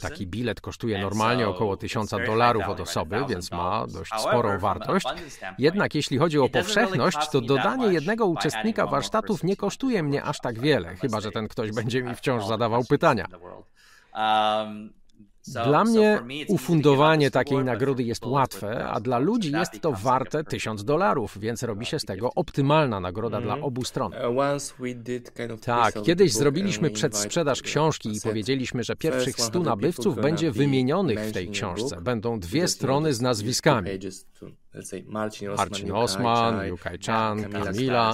[0.00, 5.06] Taki bilet kosztuje normalnie około 1000 dolarów od osoby, więc ma dość sporą wartość.
[5.58, 10.60] Jednak jeśli chodzi o powszechność, to dodanie jednego uczestnika warsztatów nie kosztuje mnie aż tak
[10.60, 13.26] wiele, chyba że ten ktoś będzie mi wciąż zadawał pytania.
[15.48, 21.38] Dla mnie ufundowanie takiej nagrody jest łatwe, a dla ludzi jest to warte tysiąc dolarów,
[21.38, 23.64] więc robi się z tego optymalna nagroda dla mhm.
[23.64, 24.12] obu stron.
[24.12, 31.32] Uh, tak, kiedyś zrobiliśmy przedsprzedaż książki i powiedzieliśmy, że pierwszych stu nabywców będzie wymienionych w
[31.32, 32.00] tej książce.
[32.00, 33.90] Będą dwie strony z nazwiskami.
[35.56, 38.12] Marcin Osman, Yukaj Chan, Kamila.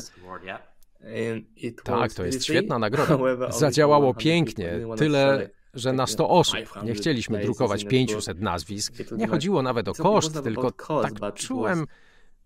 [1.85, 3.19] Tak, to jest świetna nagroda.
[3.51, 6.57] Zadziałało pięknie, tyle że na 100 osób.
[6.85, 8.95] Nie chcieliśmy drukować 500 nazwisk.
[9.17, 11.87] Nie chodziło nawet o koszt, tylko tak czułem,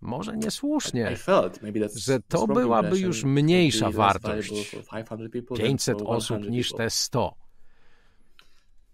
[0.01, 1.17] może niesłusznie,
[1.95, 4.75] że to byłaby już mniejsza wartość
[5.57, 7.35] 500 osób niż te 100.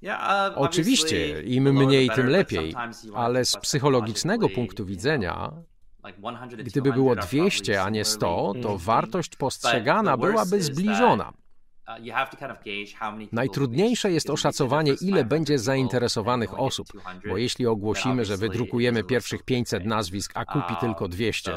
[0.01, 0.11] Uh,
[0.55, 2.75] Oczywiście, im mniej, tym lepiej,
[3.15, 5.51] ale z psychologicznego punktu widzenia,
[6.63, 11.33] gdyby było 200, a nie 100, to wartość postrzegana byłaby zbliżona.
[11.87, 16.87] Uh, Najtrudniejsze jest oszacowanie, ile będzie zainteresowanych osób,
[17.29, 21.51] bo jeśli ogłosimy, że wydrukujemy pierwszych 500 nazwisk, a kupi uh, tylko 200,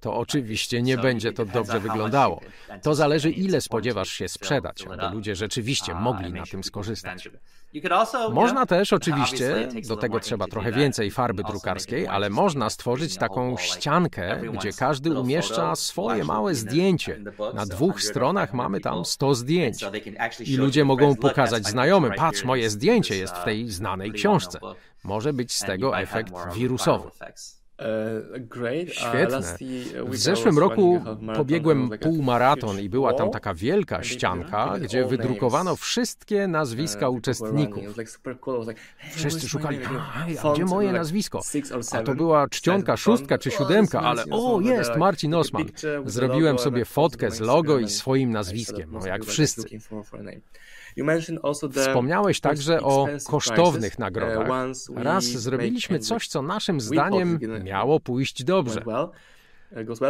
[0.00, 2.40] to oczywiście nie będzie to dobrze wyglądało.
[2.82, 7.28] To zależy, ile spodziewasz się sprzedać, aby ludzie rzeczywiście uh, mogli na tym skorzystać.
[8.32, 14.40] Można też oczywiście, do tego trzeba trochę więcej farby drukarskiej, ale można stworzyć taką ściankę,
[14.52, 17.20] gdzie każdy umieszcza swoje małe zdjęcie.
[17.54, 19.84] Na dwóch stronach mamy tam 100 zdjęć.
[20.44, 24.58] I ludzie mogą pokazać znajomym, patrz, moje zdjęcie jest w tej znanej książce.
[25.04, 27.10] Może być z tego efekt wirusowy.
[27.78, 29.56] Uh, Świetne.
[30.04, 31.02] W zeszłym roku
[31.36, 37.84] pobiegłem półmaraton i była tam taka wielka ścianka, gdzie wydrukowano wszystkie nazwiska uh, uczestników.
[39.10, 39.78] Wszyscy szukali,
[40.42, 41.40] a gdzie moje nazwisko?
[41.92, 45.64] A to była czcionka, szóstka czy siódemka, ale o, jest Marcin Osman.
[46.04, 49.68] Zrobiłem sobie fotkę z logo i swoim nazwiskiem, no jak wszyscy.
[51.72, 54.48] Wspomniałeeś także o kosztownych uh, nagrodach.
[54.94, 58.82] Raz zrobiliśmy coś, co naszym zdaniem miało pójść dobrze.
[58.86, 59.10] Uh,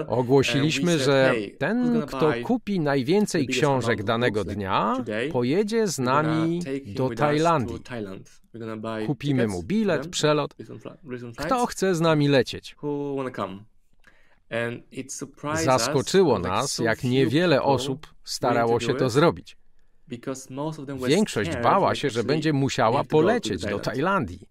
[0.09, 7.83] Ogłosiliśmy, że ten, kto kupi najwięcej książek danego dnia, pojedzie z nami do Tajlandii.
[9.07, 10.55] Kupimy mu bilet, przelot.
[11.37, 12.77] Kto chce z nami lecieć?
[15.65, 19.57] Zaskoczyło nas, jak niewiele osób starało się to zrobić.
[21.07, 24.49] Większość bała się, że będzie musiała polecieć do Tajlandii.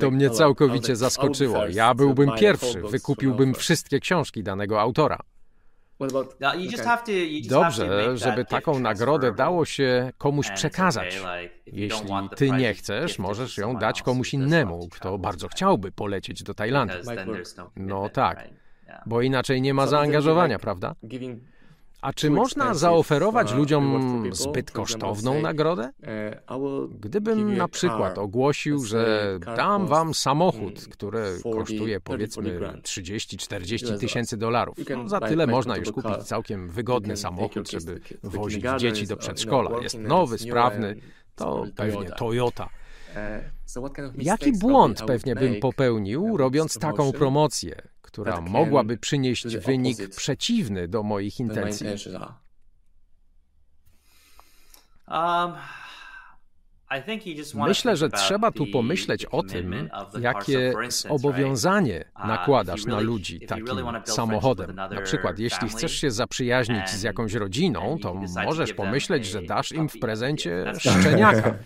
[0.00, 1.66] To mnie całkowicie zaskoczyło.
[1.66, 5.18] Ja byłbym pierwszy, wykupiłbym wszystkie książki danego autora.
[7.48, 11.20] Dobrze, żeby taką nagrodę dało się komuś przekazać.
[11.66, 16.96] Jeśli ty nie chcesz, możesz ją dać komuś innemu, kto bardzo chciałby polecieć do Tajlandii.
[17.26, 18.48] No, no tak,
[19.06, 20.94] bo inaczej nie ma zaangażowania, prawda?
[22.02, 25.90] A czy można zaoferować ludziom zbyt kosztowną nagrodę?
[26.48, 34.36] Uh, Gdybym na przykład ogłosił, że dam wam samochód, mm, który kosztuje powiedzmy 30-40 tysięcy
[34.36, 34.76] dolarów.
[34.96, 39.82] No, za tyle można już kupić całkiem wygodny samochód, żeby wozić dzieci do przedszkola.
[39.82, 40.96] Jest nowy, sprawny,
[41.34, 42.68] to pewnie Toyota.
[43.76, 47.91] Uh, Jaki błąd pewnie bym popełnił, robiąc taką promocję?
[48.12, 51.86] Która mogłaby przynieść wynik przeciwny do moich intencji?
[55.08, 55.52] Um,
[57.54, 60.72] Myślę, że trzeba tu pomyśleć o tym, jakie
[61.08, 63.66] zobowiązanie nakładasz na ludzi takim
[64.04, 64.76] samochodem.
[64.76, 69.88] Na przykład, jeśli chcesz się zaprzyjaźnić z jakąś rodziną, to możesz pomyśleć, że dasz im
[69.88, 71.54] w prezencie szczeniaka.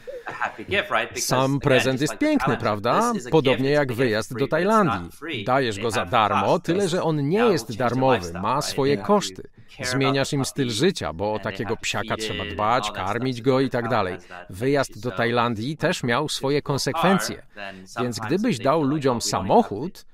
[1.17, 3.13] Sam prezent jest piękny, prawda?
[3.31, 5.11] Podobnie jak wyjazd do Tajlandii.
[5.45, 9.43] Dajesz go za darmo, tyle że on nie jest darmowy, ma swoje koszty.
[9.83, 14.17] Zmieniasz im styl życia, bo o takiego psiaka trzeba dbać, karmić go i tak dalej.
[14.51, 17.43] Wyjazd do Tajlandii też miał swoje konsekwencje.
[18.01, 20.05] Więc gdybyś dał ludziom samochód,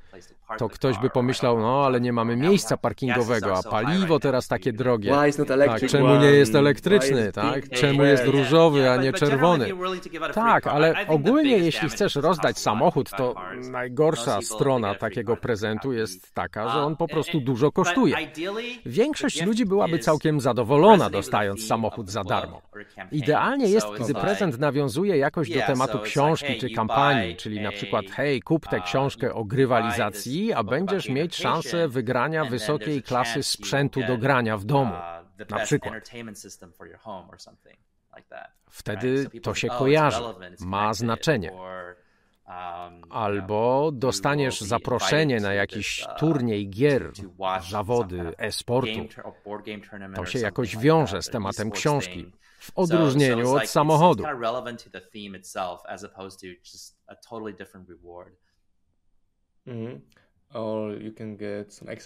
[0.59, 5.13] to ktoś by pomyślał, no ale nie mamy miejsca parkingowego, a paliwo teraz takie drogie.
[5.67, 7.69] Tak, czemu nie jest elektryczny, tak?
[7.69, 9.69] Czemu jest różowy, a nie czerwony?
[10.35, 13.35] Tak, ale ogólnie jeśli chcesz rozdać samochód, to
[13.71, 18.17] najgorsza strona takiego prezentu jest taka, że on po prostu dużo kosztuje.
[18.87, 22.63] Większość ludzi byłaby całkiem zadowolona dostając samochód za darmo.
[23.13, 28.43] Idealnie jest, gdy prezent nawiązuje jakoś do tematu książki czy kampanii, czyli na przykład hej,
[28.43, 34.57] kup tę książkę o grywalizacji a będziesz mieć szansę wygrania wysokiej klasy sprzętu do grania
[34.57, 35.95] w domu, uh, na przykład.
[38.71, 40.23] Wtedy to się oh, kojarzy,
[40.61, 41.53] ma znaczenie.
[41.53, 47.13] Um, Albo dostaniesz zaproszenie na jakiś uh, turniej gier,
[47.71, 49.09] zawody e-sportu.
[50.15, 54.25] To się jakoś wiąże z tematem książki, w odróżnieniu od samochodu.
[59.67, 60.01] Mhm.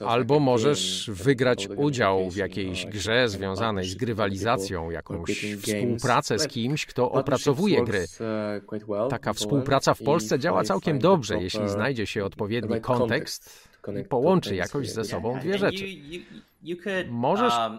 [0.07, 7.11] Albo możesz wygrać udział w jakiejś grze związanej z grywalizacją, jakąś współpracę z kimś, kto
[7.11, 8.07] opracowuje gry.
[8.88, 13.68] Uh, Taka współpraca w Polsce działa całkiem dobrze, jeśli znajdzie się odpowiedni kontekst
[14.01, 15.84] i połączy jakoś ze sobą dwie rzeczy.
[17.09, 17.78] Możesz um,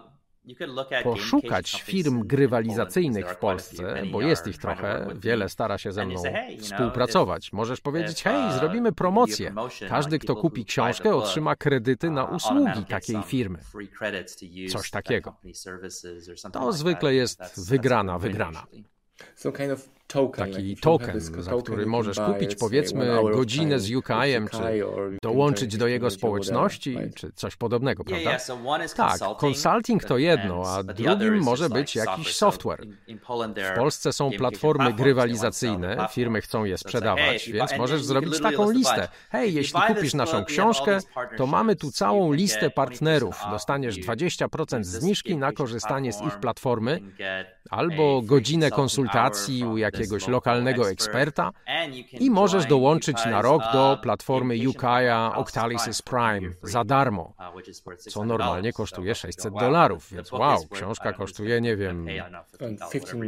[1.02, 6.22] poszukać firm grywalizacyjnych w Polsce, bo jest ich trochę, wiele stara się ze mną
[6.60, 7.52] współpracować.
[7.52, 9.54] Możesz powiedzieć, hej, uh, zrobimy promocję.
[9.88, 13.58] Każdy, kto kupi książkę, otrzyma kredyty na uh, usługi takiej firmy.
[14.72, 15.36] Coś takiego.
[16.52, 18.66] To zwykle jest wygrana, wygrana
[20.36, 24.84] taki token, za który możesz kupić powiedzmy godzinę z UKM, czy
[25.22, 28.36] dołączyć do jego społeczności, czy coś podobnego, prawda?
[28.96, 32.86] Tak, consulting to jedno, a drugim może być jakiś software.
[33.72, 39.08] W Polsce są platformy grywalizacyjne, firmy chcą je sprzedawać, więc możesz zrobić taką listę.
[39.30, 40.98] Hej, jeśli kupisz naszą książkę,
[41.36, 43.36] to mamy tu całą listę partnerów.
[43.50, 47.00] Dostaniesz 20% zniżki na korzystanie z ich platformy,
[47.70, 49.97] albo godzinę konsultacji u jakiegoś
[50.28, 51.50] lokalnego eksperta
[52.20, 57.34] i możesz dołączyć na rok do platformy Ukaja Octalysis Prime za darmo,
[57.98, 62.06] co normalnie kosztuje 600 dolarów, więc wow, książka kosztuje, nie wiem,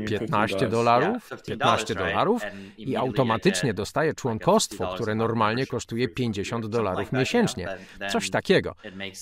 [0.09, 2.43] 15 dolarów, 15 dolarów
[2.77, 7.69] i automatycznie dostaje członkostwo, które normalnie kosztuje 50 dolarów miesięcznie.
[8.11, 8.75] Coś takiego.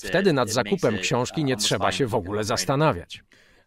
[0.07, 3.23] Wtedy nad zakupem książki nie trzeba się w ogóle zastanawiać.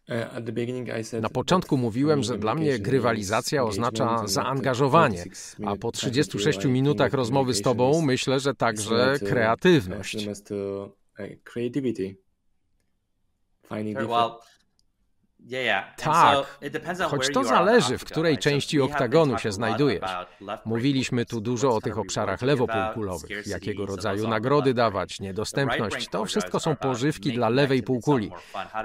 [0.09, 5.24] Uh, Na początku mówiłem, że dla mnie grywalizacja oznacza zaangażowanie,
[5.66, 10.26] a po 36 minutach rozmowy z Tobą myślę, że także kreatywność.
[15.97, 16.61] Tak,
[17.09, 20.11] choć to zależy, w której części oktagonu się znajdujesz.
[20.64, 26.09] Mówiliśmy tu dużo o tych obszarach lewopółkulowych, jakiego rodzaju nagrody dawać, niedostępność.
[26.09, 28.30] To wszystko są pożywki dla lewej półkuli.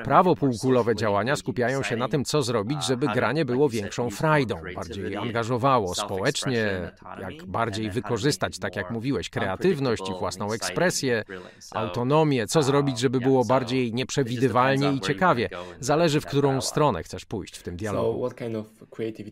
[0.04, 5.96] Prawopółkulowe działania skupiają się na tym, co zrobić, żeby granie było większą frajdą, bardziej angażowało
[5.96, 11.24] społecznie, jak bardziej wykorzystać, tak jak mówiłeś, kreatywność i własną ekspresję,
[11.72, 15.50] autonomię, co zrobić, żeby było bardziej nieprzewidywalnie i ciekawie.
[15.80, 18.30] Zależy, w którą którą stronę chcesz pójść w tym dialogu.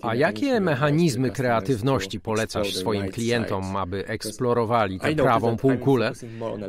[0.01, 6.11] A jakie mechanizmy kreatywności polecasz swoim klientom, aby eksplorowali tę prawą półkulę?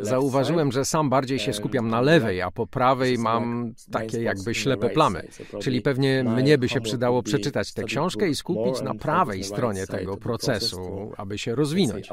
[0.00, 4.90] Zauważyłem, że sam bardziej się skupiam na lewej, a po prawej mam takie jakby ślepe
[4.90, 5.22] plamy.
[5.60, 10.16] Czyli pewnie mnie by się przydało przeczytać tę książkę i skupić na prawej stronie tego
[10.16, 12.08] procesu, aby się rozwinąć.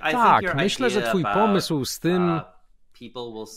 [0.00, 2.55] Tak, myślę, że twój pomysł z tym uh,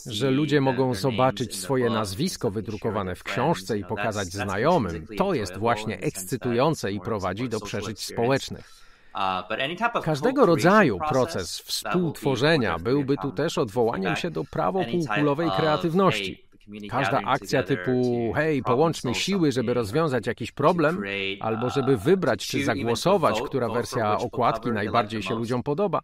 [0.06, 5.98] że ludzie mogą zobaczyć swoje nazwisko wydrukowane w książce i pokazać znajomym, to jest właśnie
[5.98, 8.80] ekscytujące i prowadzi do przeżyć społecznych.
[9.14, 16.49] Uh, Każdego rodzaju proces współtworzenia byłby tu też odwołaniem się do prawopółkulowej kreatywności.
[16.90, 21.02] Każda akcja typu hej, połączmy siły, żeby rozwiązać jakiś problem,
[21.40, 26.00] albo żeby wybrać czy zagłosować, która wersja okładki najbardziej się ludziom podoba.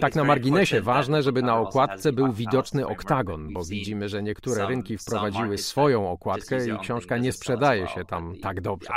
[0.00, 4.98] Tak na marginesie ważne, żeby na okładce był widoczny oktagon, bo widzimy, że niektóre rynki
[4.98, 8.88] wprowadziły swoją okładkę i książka nie sprzedaje się tam tak dobrze.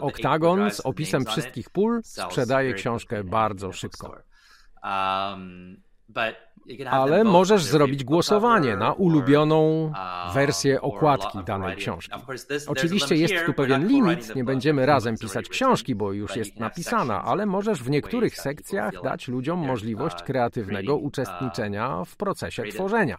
[0.00, 4.16] Oktagon z opisem wszystkich pól sprzedaje książkę bardzo szybko.
[6.90, 9.92] Ale możesz zrobić głosowanie na ulubioną
[10.34, 12.20] wersję okładki danej książki.
[12.66, 17.46] Oczywiście jest tu pewien limit, nie będziemy razem pisać książki, bo już jest napisana, ale
[17.46, 23.18] możesz w niektórych sekcjach dać ludziom możliwość kreatywnego uczestniczenia w procesie tworzenia.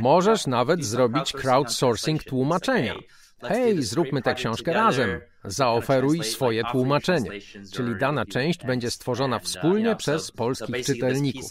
[0.00, 2.94] Możesz nawet zrobić crowdsourcing tłumaczenia.
[3.42, 5.20] Hej, zróbmy tę książkę razem.
[5.44, 7.30] Zaoferuj swoje tłumaczenie.
[7.72, 11.50] Czyli dana część będzie stworzona wspólnie przez polskich czytelników.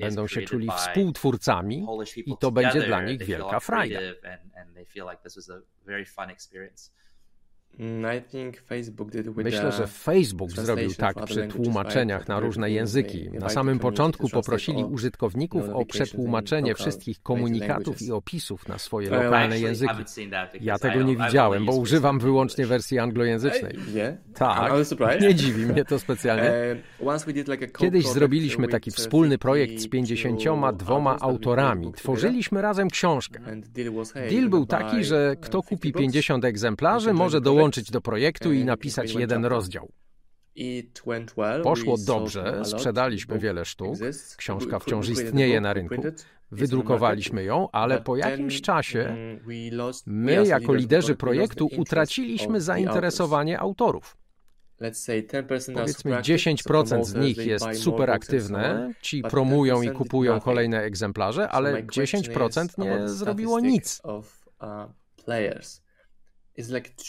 [0.00, 4.00] Będą się czuli współtwórcami i to będzie dla nich wielka frajda.
[9.36, 13.30] Myślę, że Facebook zrobił tak przy tłumaczeniach na różne języki.
[13.30, 19.94] Na samym początku poprosili użytkowników o przetłumaczenie wszystkich komunikatów i opisów na swoje lokalne języki.
[20.60, 23.72] Ja tego nie widziałem, bo używam wyłącznie wersji anglojęzycznej.
[24.34, 24.72] Tak,
[25.20, 26.52] nie dziwi mnie to specjalnie.
[27.78, 31.92] Kiedyś zrobiliśmy taki wspólny projekt z 52 autorami.
[31.92, 33.40] Tworzyliśmy razem książkę.
[34.30, 39.14] Deal był taki, że kto kupi 50 egzemplarzy, może dołączyć dołączyć do projektu i napisać
[39.14, 39.92] jeden rozdział.
[41.62, 43.94] Poszło dobrze, sprzedaliśmy wiele sztuk,
[44.36, 46.02] książka wciąż istnieje na rynku,
[46.50, 49.40] wydrukowaliśmy ją, ale po jakimś czasie mm,
[50.06, 54.16] my, jako liderzy projektu, utraciliśmy zainteresowanie autorów.
[55.74, 62.78] Powiedzmy 10% z nich jest super aktywne, ci promują i kupują kolejne egzemplarze, ale 10%
[62.78, 64.02] nie zrobiło nic.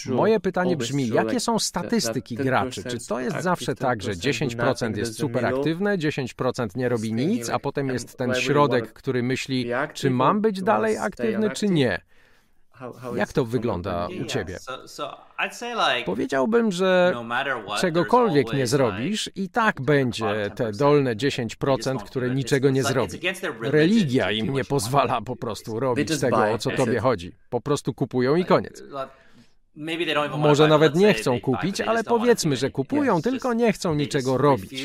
[0.05, 2.83] Moje pytanie brzmi, jakie są statystyki graczy?
[2.83, 7.59] Czy to jest zawsze tak, że 10% jest super aktywne, 10% nie robi nic, a
[7.59, 12.01] potem jest ten środek, który myśli, czy mam być dalej aktywny, czy nie?
[13.15, 14.57] Jak to wygląda u ciebie?
[16.05, 17.15] Powiedziałbym, że
[17.79, 23.19] czegokolwiek nie zrobisz, i tak będzie te dolne 10%, które niczego nie zrobi.
[23.61, 27.35] Religia im nie pozwala po prostu robić tego, o co tobie chodzi.
[27.49, 28.83] Po prostu kupują i koniec.
[30.37, 34.83] Może nawet nie chcą kupić, ale powiedzmy, że kupują, tylko nie chcą niczego robić.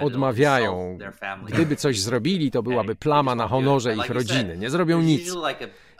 [0.00, 0.98] Odmawiają.
[1.46, 4.56] Gdyby coś zrobili, to byłaby plama na honorze ich rodziny.
[4.56, 5.34] Nie zrobią nic.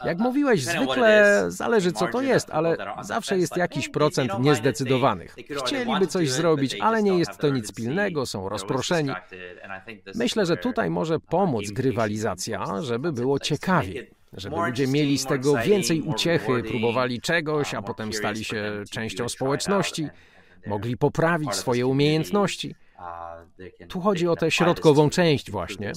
[0.05, 5.35] Jak mówiłeś, zwykle zależy co to jest, ale zawsze jest jakiś procent niezdecydowanych.
[5.65, 9.09] Chcieliby coś zrobić, ale nie jest to nic pilnego, są rozproszeni.
[10.15, 16.01] Myślę, że tutaj może pomóc grywalizacja, żeby było ciekawie żeby ludzie mieli z tego więcej
[16.01, 20.07] uciechy, próbowali czegoś, a potem stali się częścią społeczności,
[20.67, 22.75] mogli poprawić swoje umiejętności.
[23.89, 25.91] Tu chodzi o tę środkową część właśnie.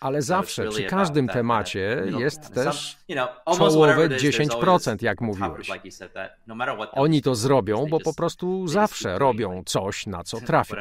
[0.00, 2.96] Ale zawsze, przy każdym temacie jest też
[3.56, 5.70] czołowe 10%, jak mówiłeś.
[6.92, 10.76] Oni to zrobią, bo po prostu zawsze robią coś, na co trafią.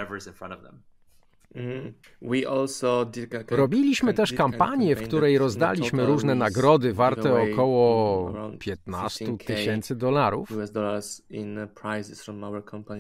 [1.58, 1.94] Mhm.
[3.50, 10.50] Robiliśmy też kampanię, w której rozdaliśmy różne nagrody warte około 15 tysięcy dolarów.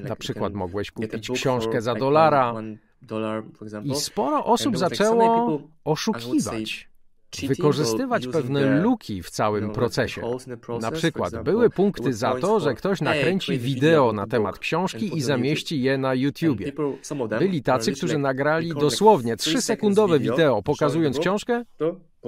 [0.03, 2.53] Na przykład mogłeś kupić książkę za dolara
[3.83, 6.86] i sporo osób zaczęło oszukiwać
[7.47, 10.21] wykorzystywać pewne luki w całym procesie.
[10.81, 15.81] Na przykład były punkty za to, że ktoś nakręci wideo na temat książki i zamieści
[15.81, 16.71] je na YouTubie.
[17.39, 21.63] Byli tacy, którzy nagrali dosłownie 3-sekundowe wideo pokazując książkę,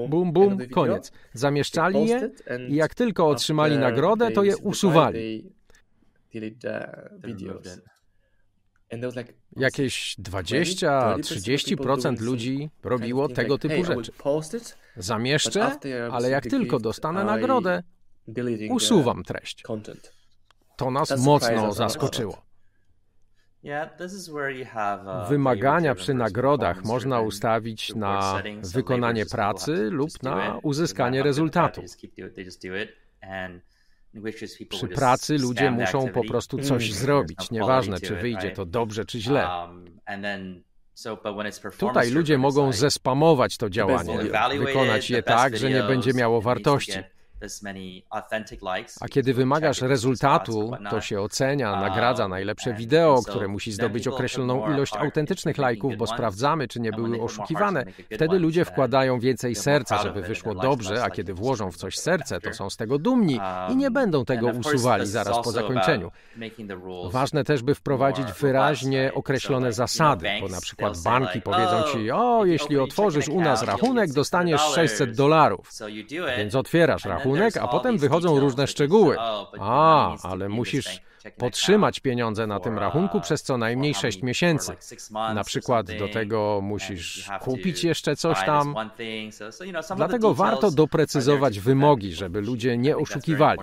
[0.10, 1.12] bum, bum, koniec.
[1.34, 2.30] Zamieszczali je
[2.68, 5.52] i jak tylko otrzymali nagrodę, to je usuwali.
[9.58, 14.12] Jakieś 20-30% ludzi robiło tego typu rzeczy.
[15.00, 15.72] Zamieszczę,
[16.12, 17.84] ale jak tylko dostanę nagrodę,
[18.70, 19.64] usuwam treść.
[20.78, 22.50] To nas mocno zaskoczyło.
[25.30, 28.44] Wymagania przy nagrodach można ustawić na
[28.74, 31.82] wykonanie pracy lub na uzyskanie rezultatu.
[34.70, 36.98] Przy pracy ludzie muszą po prostu coś mm.
[36.98, 39.48] zrobić, nieważne czy wyjdzie to dobrze czy źle.
[41.80, 44.18] Tutaj ludzie mogą zespamować to działanie,
[44.60, 47.00] wykonać je tak, że nie będzie miało wartości.
[49.02, 54.94] A kiedy wymagasz rezultatu, to się ocenia, nagradza najlepsze wideo, które musi zdobyć określoną ilość
[54.96, 57.84] autentycznych lajków, bo sprawdzamy, czy nie były oszukiwane.
[58.16, 62.54] Wtedy ludzie wkładają więcej serca, żeby wyszło dobrze, a kiedy włożą w coś serce, to
[62.54, 66.12] są z tego dumni i nie będą tego usuwali zaraz po zakończeniu.
[67.12, 72.78] Ważne też, by wprowadzić wyraźnie określone zasady, bo na przykład banki powiedzą ci, o, jeśli
[72.80, 75.72] otworzysz u nas rachunek, dostaniesz 600 dolarów.
[76.38, 79.16] Więc otwierasz rachunek, rachunek, a potem wychodzą różne szczegóły.
[79.60, 81.02] A, ale musisz
[81.38, 84.76] podtrzymać pieniądze na tym rachunku przez co najmniej 6 miesięcy.
[85.12, 88.76] Na przykład do tego musisz kupić jeszcze coś tam.
[89.96, 93.62] Dlatego warto doprecyzować wymogi, żeby ludzie nie oszukiwali.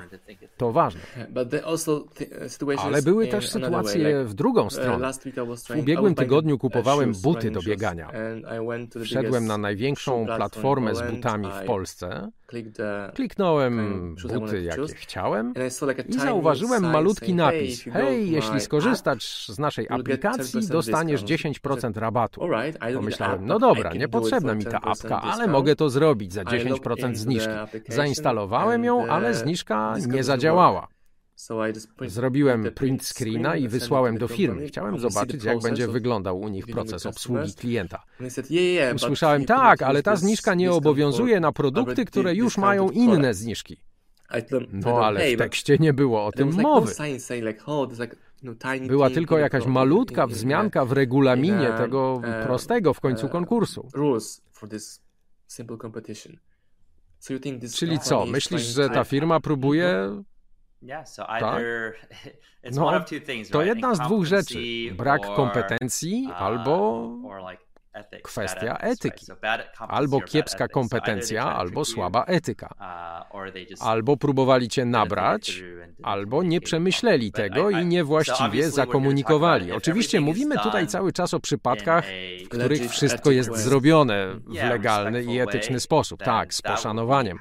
[0.56, 1.00] To ważne.
[2.78, 5.12] Ale były też sytuacje w drugą stronę.
[5.68, 8.10] W ubiegłym tygodniu kupowałem buty do biegania.
[9.04, 12.30] Wszedłem na największą platformę z butami w Polsce.
[13.14, 15.54] Kliknąłem buty, jakie chciałem
[16.08, 17.84] i zauważyłem malutki napis.
[17.84, 22.40] Hej, jeśli skorzystasz z naszej aplikacji, dostaniesz 10% rabatu.
[22.94, 27.52] Pomyślałem, no dobra, niepotrzebna mi ta apka, ale mogę to zrobić za 10% zniżki.
[27.88, 30.45] Zainstalowałem ją, ale zniżka nie zadziałała.
[32.06, 34.66] Zrobiłem print screena i wysłałem do firmy.
[34.68, 38.02] Chciałem zobaczyć, jak będzie wyglądał u nich proces obsługi klienta.
[38.94, 43.76] Usłyszałem, tak, ale ta zniżka nie obowiązuje na produkty, które już mają inne zniżki.
[44.72, 46.92] No ale w tekście nie było o tym mowy.
[48.88, 53.88] Była tylko jakaś malutka wzmianka w regulaminie tego prostego w końcu konkursu.
[57.74, 60.08] Czyli co, myślisz, że ta firma próbuje
[61.40, 61.62] tak?
[62.72, 62.92] No,
[63.52, 64.58] to jedna z dwóch rzeczy.
[64.96, 67.08] Brak kompetencji uh, albo
[68.22, 69.26] kwestia etyki.
[69.78, 72.74] Albo kiepska kompetencja, albo słaba etyka.
[72.80, 75.62] Uh, albo próbowali cię nabrać,
[76.02, 79.72] albo nie przemyśleli tego i niewłaściwie zakomunikowali.
[79.72, 82.04] Oczywiście mówimy tutaj cały czas o przypadkach,
[82.44, 86.22] w których wszystko jest zrobione w legalny i etyczny sposób.
[86.22, 87.38] Tak, z poszanowaniem.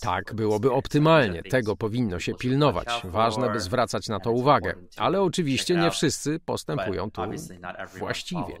[0.00, 2.88] Tak byłoby optymalnie, tego powinno się pilnować.
[3.04, 4.74] Ważne, by zwracać na to uwagę.
[4.96, 7.22] Ale oczywiście nie wszyscy postępują tu
[7.98, 8.58] właściwie.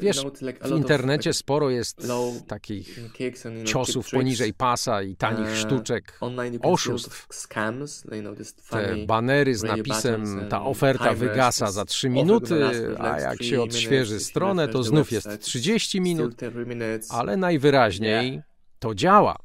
[0.00, 0.24] Wiesz,
[0.62, 2.06] w internecie sporo jest
[2.46, 3.00] takich
[3.64, 6.18] ciosów poniżej pasa i tanich uh, sztuczek,
[6.62, 7.26] oszustw.
[8.70, 12.64] Te banery z napisem ta oferta wygasa za 3 minuty,
[12.98, 16.36] a jak się odświeży stronę, to znów jest 30 minut,
[17.08, 18.42] ale najwyraźniej
[18.78, 19.36] to działa.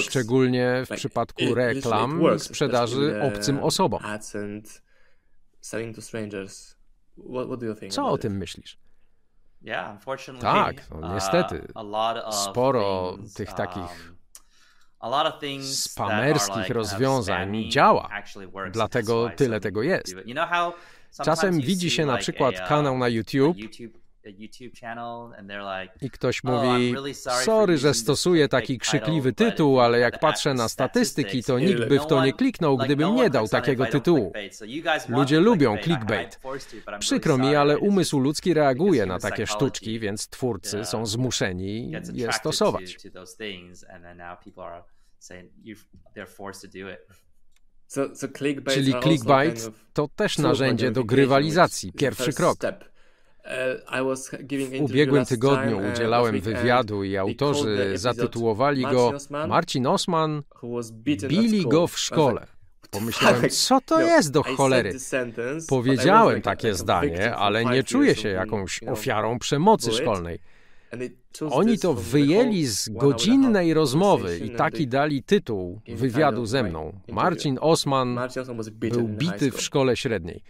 [0.00, 4.02] Szczególnie w przypadku reklam sprzedaży obcym osobom.
[7.90, 8.78] Co o tym myślisz?
[10.40, 11.66] Tak, no, uh, niestety.
[12.30, 14.14] Sporo tych takich
[15.62, 18.08] spamerskich rozwiązań działa.
[18.70, 20.14] Dlatego tyle tego jest.
[21.24, 23.56] Czasem widzi się na przykład kanał na YouTube,
[26.00, 31.42] i ktoś oh, mówi, sorry, że stosuję taki krzykliwy tytuł, ale jak patrzę na statystyki,
[31.42, 34.32] to nikt by w to nie kliknął, gdybym nie dał takiego tytułu.
[35.08, 36.40] Ludzie lubią clickbait.
[36.98, 42.96] Przykro mi, ale umysł ludzki reaguje na takie sztuczki, więc twórcy są zmuszeni je stosować.
[48.68, 52.58] Czyli clickbait to też narzędzie do grywalizacji, pierwszy krok.
[54.78, 59.12] W ubiegłym tygodniu uh, udzielałem wywiadu i autorzy zatytułowali go
[59.48, 60.42] Marcin Osman
[61.28, 62.46] bili go w szkole.
[62.90, 64.92] Pomyślałem, co to no, jest do cholery?
[65.68, 70.38] Powiedziałem takie zdanie, ale nie czuję się jakąś ofiarą przemocy szkolnej.
[71.50, 76.92] Oni to wyjęli z godzinnej rozmowy i taki dali tytuł wywiadu ze mną.
[77.08, 78.18] Marcin Osman
[78.74, 80.42] był bity w szkole średniej.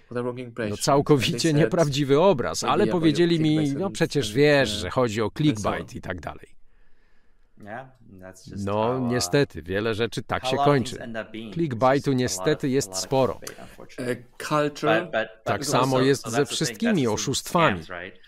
[0.70, 6.00] No całkowicie nieprawdziwy obraz, ale powiedzieli mi, no przecież wiesz, że chodzi o clickbait i
[6.00, 6.53] tak dalej.
[8.56, 10.96] No, uh, niestety, wiele rzeczy tak się kończy.
[11.52, 13.40] Clickbaitu niestety jest sporo.
[15.44, 17.80] Tak samo jest ze wszystkimi oszustwami.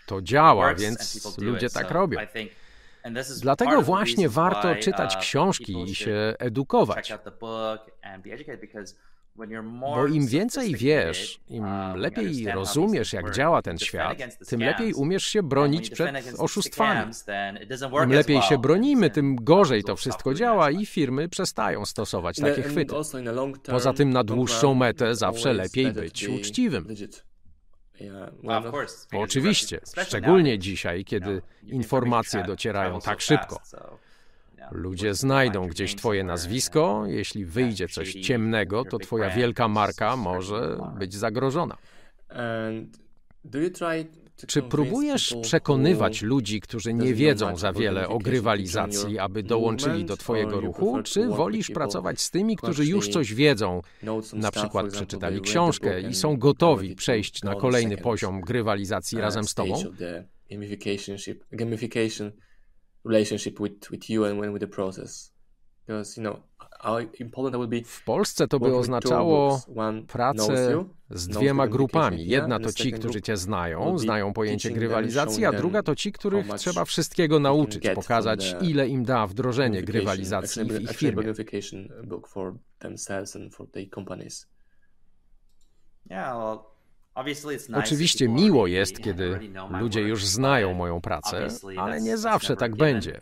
[0.05, 2.19] To działa, więc ludzie tak robią.
[3.41, 7.13] Dlatego właśnie warto czytać uh, książki i się edukować.
[9.79, 14.17] Bo im więcej wiesz, im um, lepiej rozumiesz, jak działa ten świat,
[14.47, 17.11] tym lepiej umiesz się bronić przed oszustwami.
[18.03, 22.95] Im lepiej się bronimy, tym gorzej to wszystko działa i firmy przestają stosować takie chwyty.
[23.63, 26.87] Poza tym na dłuższą metę zawsze lepiej być uczciwym.
[29.13, 33.61] Oczywiście, szczególnie dzisiaj, kiedy informacje docierają tak szybko.
[34.71, 37.03] Ludzie znajdą gdzieś Twoje nazwisko.
[37.07, 41.77] Jeśli wyjdzie coś ciemnego, to Twoja wielka marka może być zagrożona.
[44.47, 50.59] Czy próbujesz przekonywać ludzi, którzy nie wiedzą za wiele o grywalizacji, aby dołączyli do Twojego
[50.59, 53.81] ruchu, czy wolisz pracować z tymi, którzy już coś wiedzą,
[54.33, 59.83] na przykład przeczytali książkę i są gotowi przejść na kolejny poziom grywalizacji razem z Tobą?
[63.07, 65.37] Relationship with, with you and with the process.
[67.85, 69.61] W Polsce to by oznaczało
[70.07, 72.27] pracę z dwiema grupami.
[72.27, 76.85] Jedna to ci, którzy cię znają, znają pojęcie grywalizacji, a druga to ci, których trzeba
[76.85, 81.33] wszystkiego nauczyć, pokazać, ile im da wdrożenie grywalizacji w ich firmie.
[87.73, 89.39] Oczywiście miło jest, kiedy
[89.79, 91.47] ludzie już znają moją pracę,
[91.77, 93.21] ale nie zawsze tak będzie.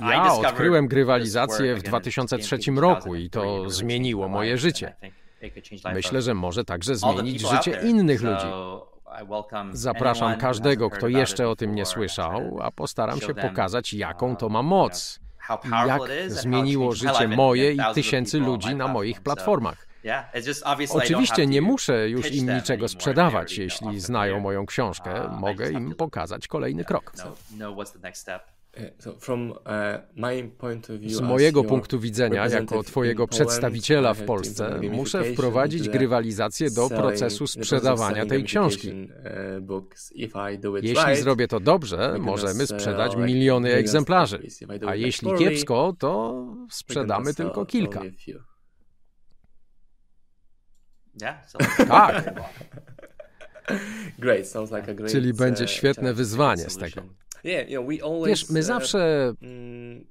[0.00, 4.96] Ja odkryłem grywalizację w 2003 roku i to zmieniło moje życie.
[5.94, 8.46] Myślę, że może także zmienić życie innych ludzi.
[9.72, 14.62] Zapraszam każdego, kto jeszcze o tym nie słyszał, a postaram się pokazać, jaką to ma
[14.62, 15.20] moc.
[15.86, 19.85] Jak zmieniło życie moje i tysięcy ludzi na moich platformach.
[20.90, 23.58] Oczywiście nie muszę już im niczego sprzedawać.
[23.58, 27.12] Jeśli znają moją książkę, uh, mogę im pokazać kolejny krok.
[31.06, 38.26] Z mojego punktu widzenia, jako Twojego przedstawiciela w Polsce, muszę wprowadzić grywalizację do procesu sprzedawania
[38.26, 39.08] tej książki.
[40.82, 44.38] Jeśli zrobię to dobrze, możemy sprzedać miliony egzemplarzy,
[44.86, 48.00] a jeśli kiepsko, to sprzedamy tylko kilka.
[51.88, 52.34] Tak.
[55.08, 57.02] Czyli będzie uh, świetne wyzwanie z tego.
[58.26, 60.04] Wiesz, my uh, zawsze mm,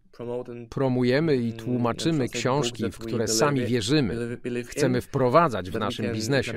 [0.69, 6.53] promujemy i mm, tłumaczymy książki, w które sami wierzymy, chcemy wprowadzać w naszym biznesie.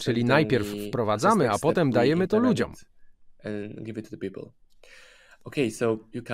[0.00, 2.74] Czyli najpierw wprowadzamy, a potem dajemy to ludziom.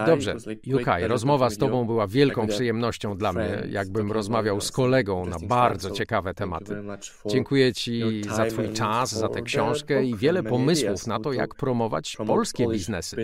[0.07, 0.37] Dobrze,
[0.67, 5.91] Yukaj, rozmowa z Tobą była wielką przyjemnością dla mnie, jakbym rozmawiał z kolegą na bardzo
[5.91, 6.83] ciekawe tematy.
[7.27, 12.17] Dziękuję Ci za Twój czas, za tę książkę i wiele pomysłów na to, jak promować
[12.27, 13.17] polskie biznesy.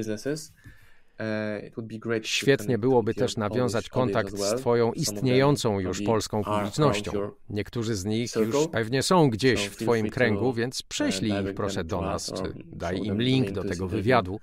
[1.76, 7.12] Uh, Świetnie byłoby też nawiązać kontakt z Twoją istniejącą już polską publicznością.
[7.50, 11.84] Niektórzy z nich już pewnie są gdzieś w Twoim kręgu, więc uh, prześlij ich proszę
[11.84, 14.40] do nas, czy daj im link do tego wywiadu.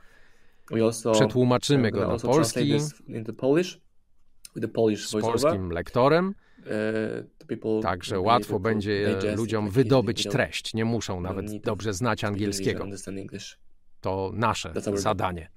[1.11, 2.79] Przetłumaczymy go na polski
[4.95, 6.35] z polskim lektorem.
[6.59, 10.73] Uh, Także łatwo będzie ludziom wydobyć treść.
[10.73, 12.85] Nie muszą nawet dobrze znać angielskiego.
[14.01, 15.49] To nasze zadanie.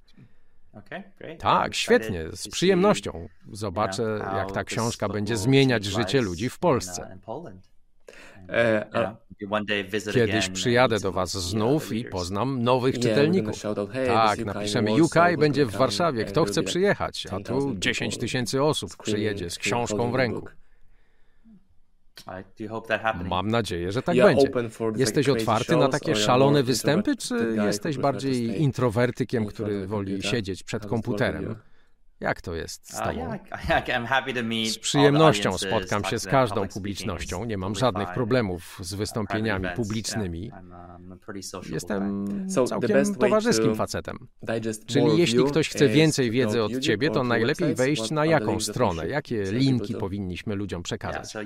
[1.39, 3.29] Tak, świetnie, z przyjemnością.
[3.53, 7.19] Zobaczę, jak ta książka będzie zmieniać życie ludzi w Polsce.
[10.13, 13.63] Kiedyś przyjadę do Was znów i poznam nowych czytelników.
[14.07, 16.25] Tak, napiszemy UK będzie w Warszawie.
[16.25, 17.27] Kto chce przyjechać?
[17.31, 20.47] A tu 10 tysięcy osób przyjedzie z książką w ręku.
[23.25, 24.49] Mam nadzieję, że tak będzie.
[24.97, 31.55] Jesteś otwarty na takie szalone występy, czy jesteś bardziej introwertykiem, który woli siedzieć przed komputerem?
[32.23, 33.39] Jak to jest z tobą?
[34.67, 37.45] Z przyjemnością spotkam się z każdą publicznością.
[37.45, 40.51] Nie mam żadnych problemów z wystąpieniami publicznymi.
[40.53, 41.19] Um,
[41.73, 44.19] Jestem całkiem towarzyskim facetem.
[44.87, 49.09] Czyli jeśli ktoś chce więcej wiedzy od ciebie, to najlepiej wejść na jaką stronę?
[49.09, 51.37] Jakie linki powinniśmy ludziom przekazać?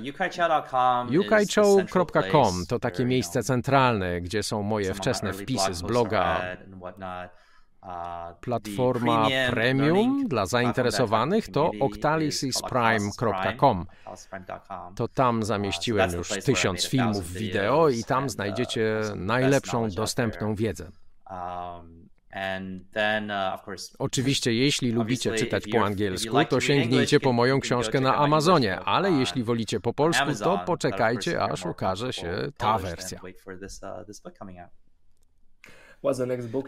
[1.20, 6.57] ukaichow.com to takie miejsce centralne, gdzie są moje wczesne wpisy z bloga,
[8.41, 13.87] Platforma premium dla zainteresowanych to octalisysprime.com.
[14.97, 20.91] To tam zamieściłem już tysiąc filmów wideo i tam znajdziecie najlepszą dostępną wiedzę.
[23.99, 29.45] Oczywiście, jeśli lubicie czytać po angielsku, to sięgnijcie po moją książkę na Amazonie, ale jeśli
[29.45, 33.20] wolicie po polsku, to poczekajcie, aż ukaże się ta wersja.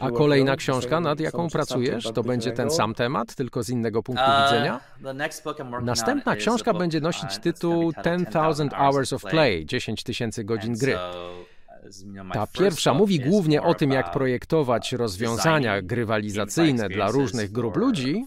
[0.00, 4.24] A kolejna książka, nad jaką pracujesz, to będzie ten sam temat, tylko z innego punktu
[4.24, 4.80] uh, widzenia?
[5.82, 10.98] Następna książka będzie nosić uh, tytuł 10,000 Hours of Play, 10 tysięcy godzin gry.
[12.32, 18.26] Ta pierwsza mówi głównie o tym, jak projektować rozwiązania grywalizacyjne dla różnych grup ludzi,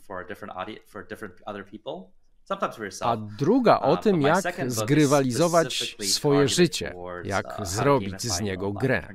[3.01, 9.07] a druga o uh, tym, jak zgrywalizować swoje życie, jak zrobić z niego grę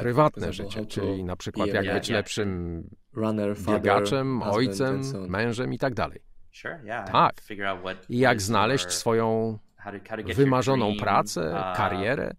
[0.00, 2.82] prywatne życie, czyli na przykład jak być lepszym
[3.66, 6.20] biegaczem, ojcem, mężem i tak dalej.
[7.12, 7.34] Tak.
[8.08, 9.58] I jak znaleźć swoją
[10.34, 12.34] wymarzoną pracę, uh, karierę,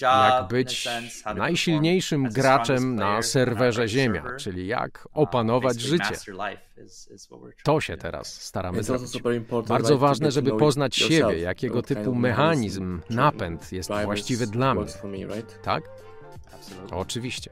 [0.00, 0.88] jak być
[1.36, 6.14] najsilniejszym graczem na serwerze Ziemia, czyli jak uh, opanować życie.
[7.64, 9.22] To się teraz staramy zrobić.
[9.68, 14.84] Bardzo ważne, żeby poznać siebie, jakiego typu mechanizm, napęd jest właściwy dla mnie.
[15.62, 16.05] Tak?
[16.90, 17.50] Oczywiście.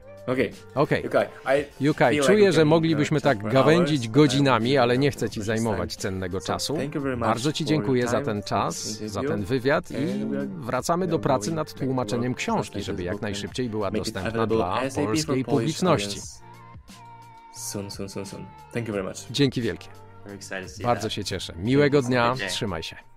[0.75, 1.09] Okej.
[1.09, 1.65] Okay.
[1.81, 6.77] Yukaj, czuję, że moglibyśmy tak gawędzić godzinami, ale nie chcę Ci zajmować cennego czasu.
[7.17, 8.75] Bardzo Ci dziękuję za ten czas,
[9.05, 9.95] za ten wywiad i
[10.47, 16.19] wracamy do pracy nad tłumaczeniem książki, żeby jak najszybciej była dostępna dla polskiej publiczności.
[19.31, 19.87] Dzięki wielkie.
[20.83, 21.53] Bardzo się cieszę.
[21.57, 22.35] Miłego dnia.
[22.49, 23.14] Trzymaj się.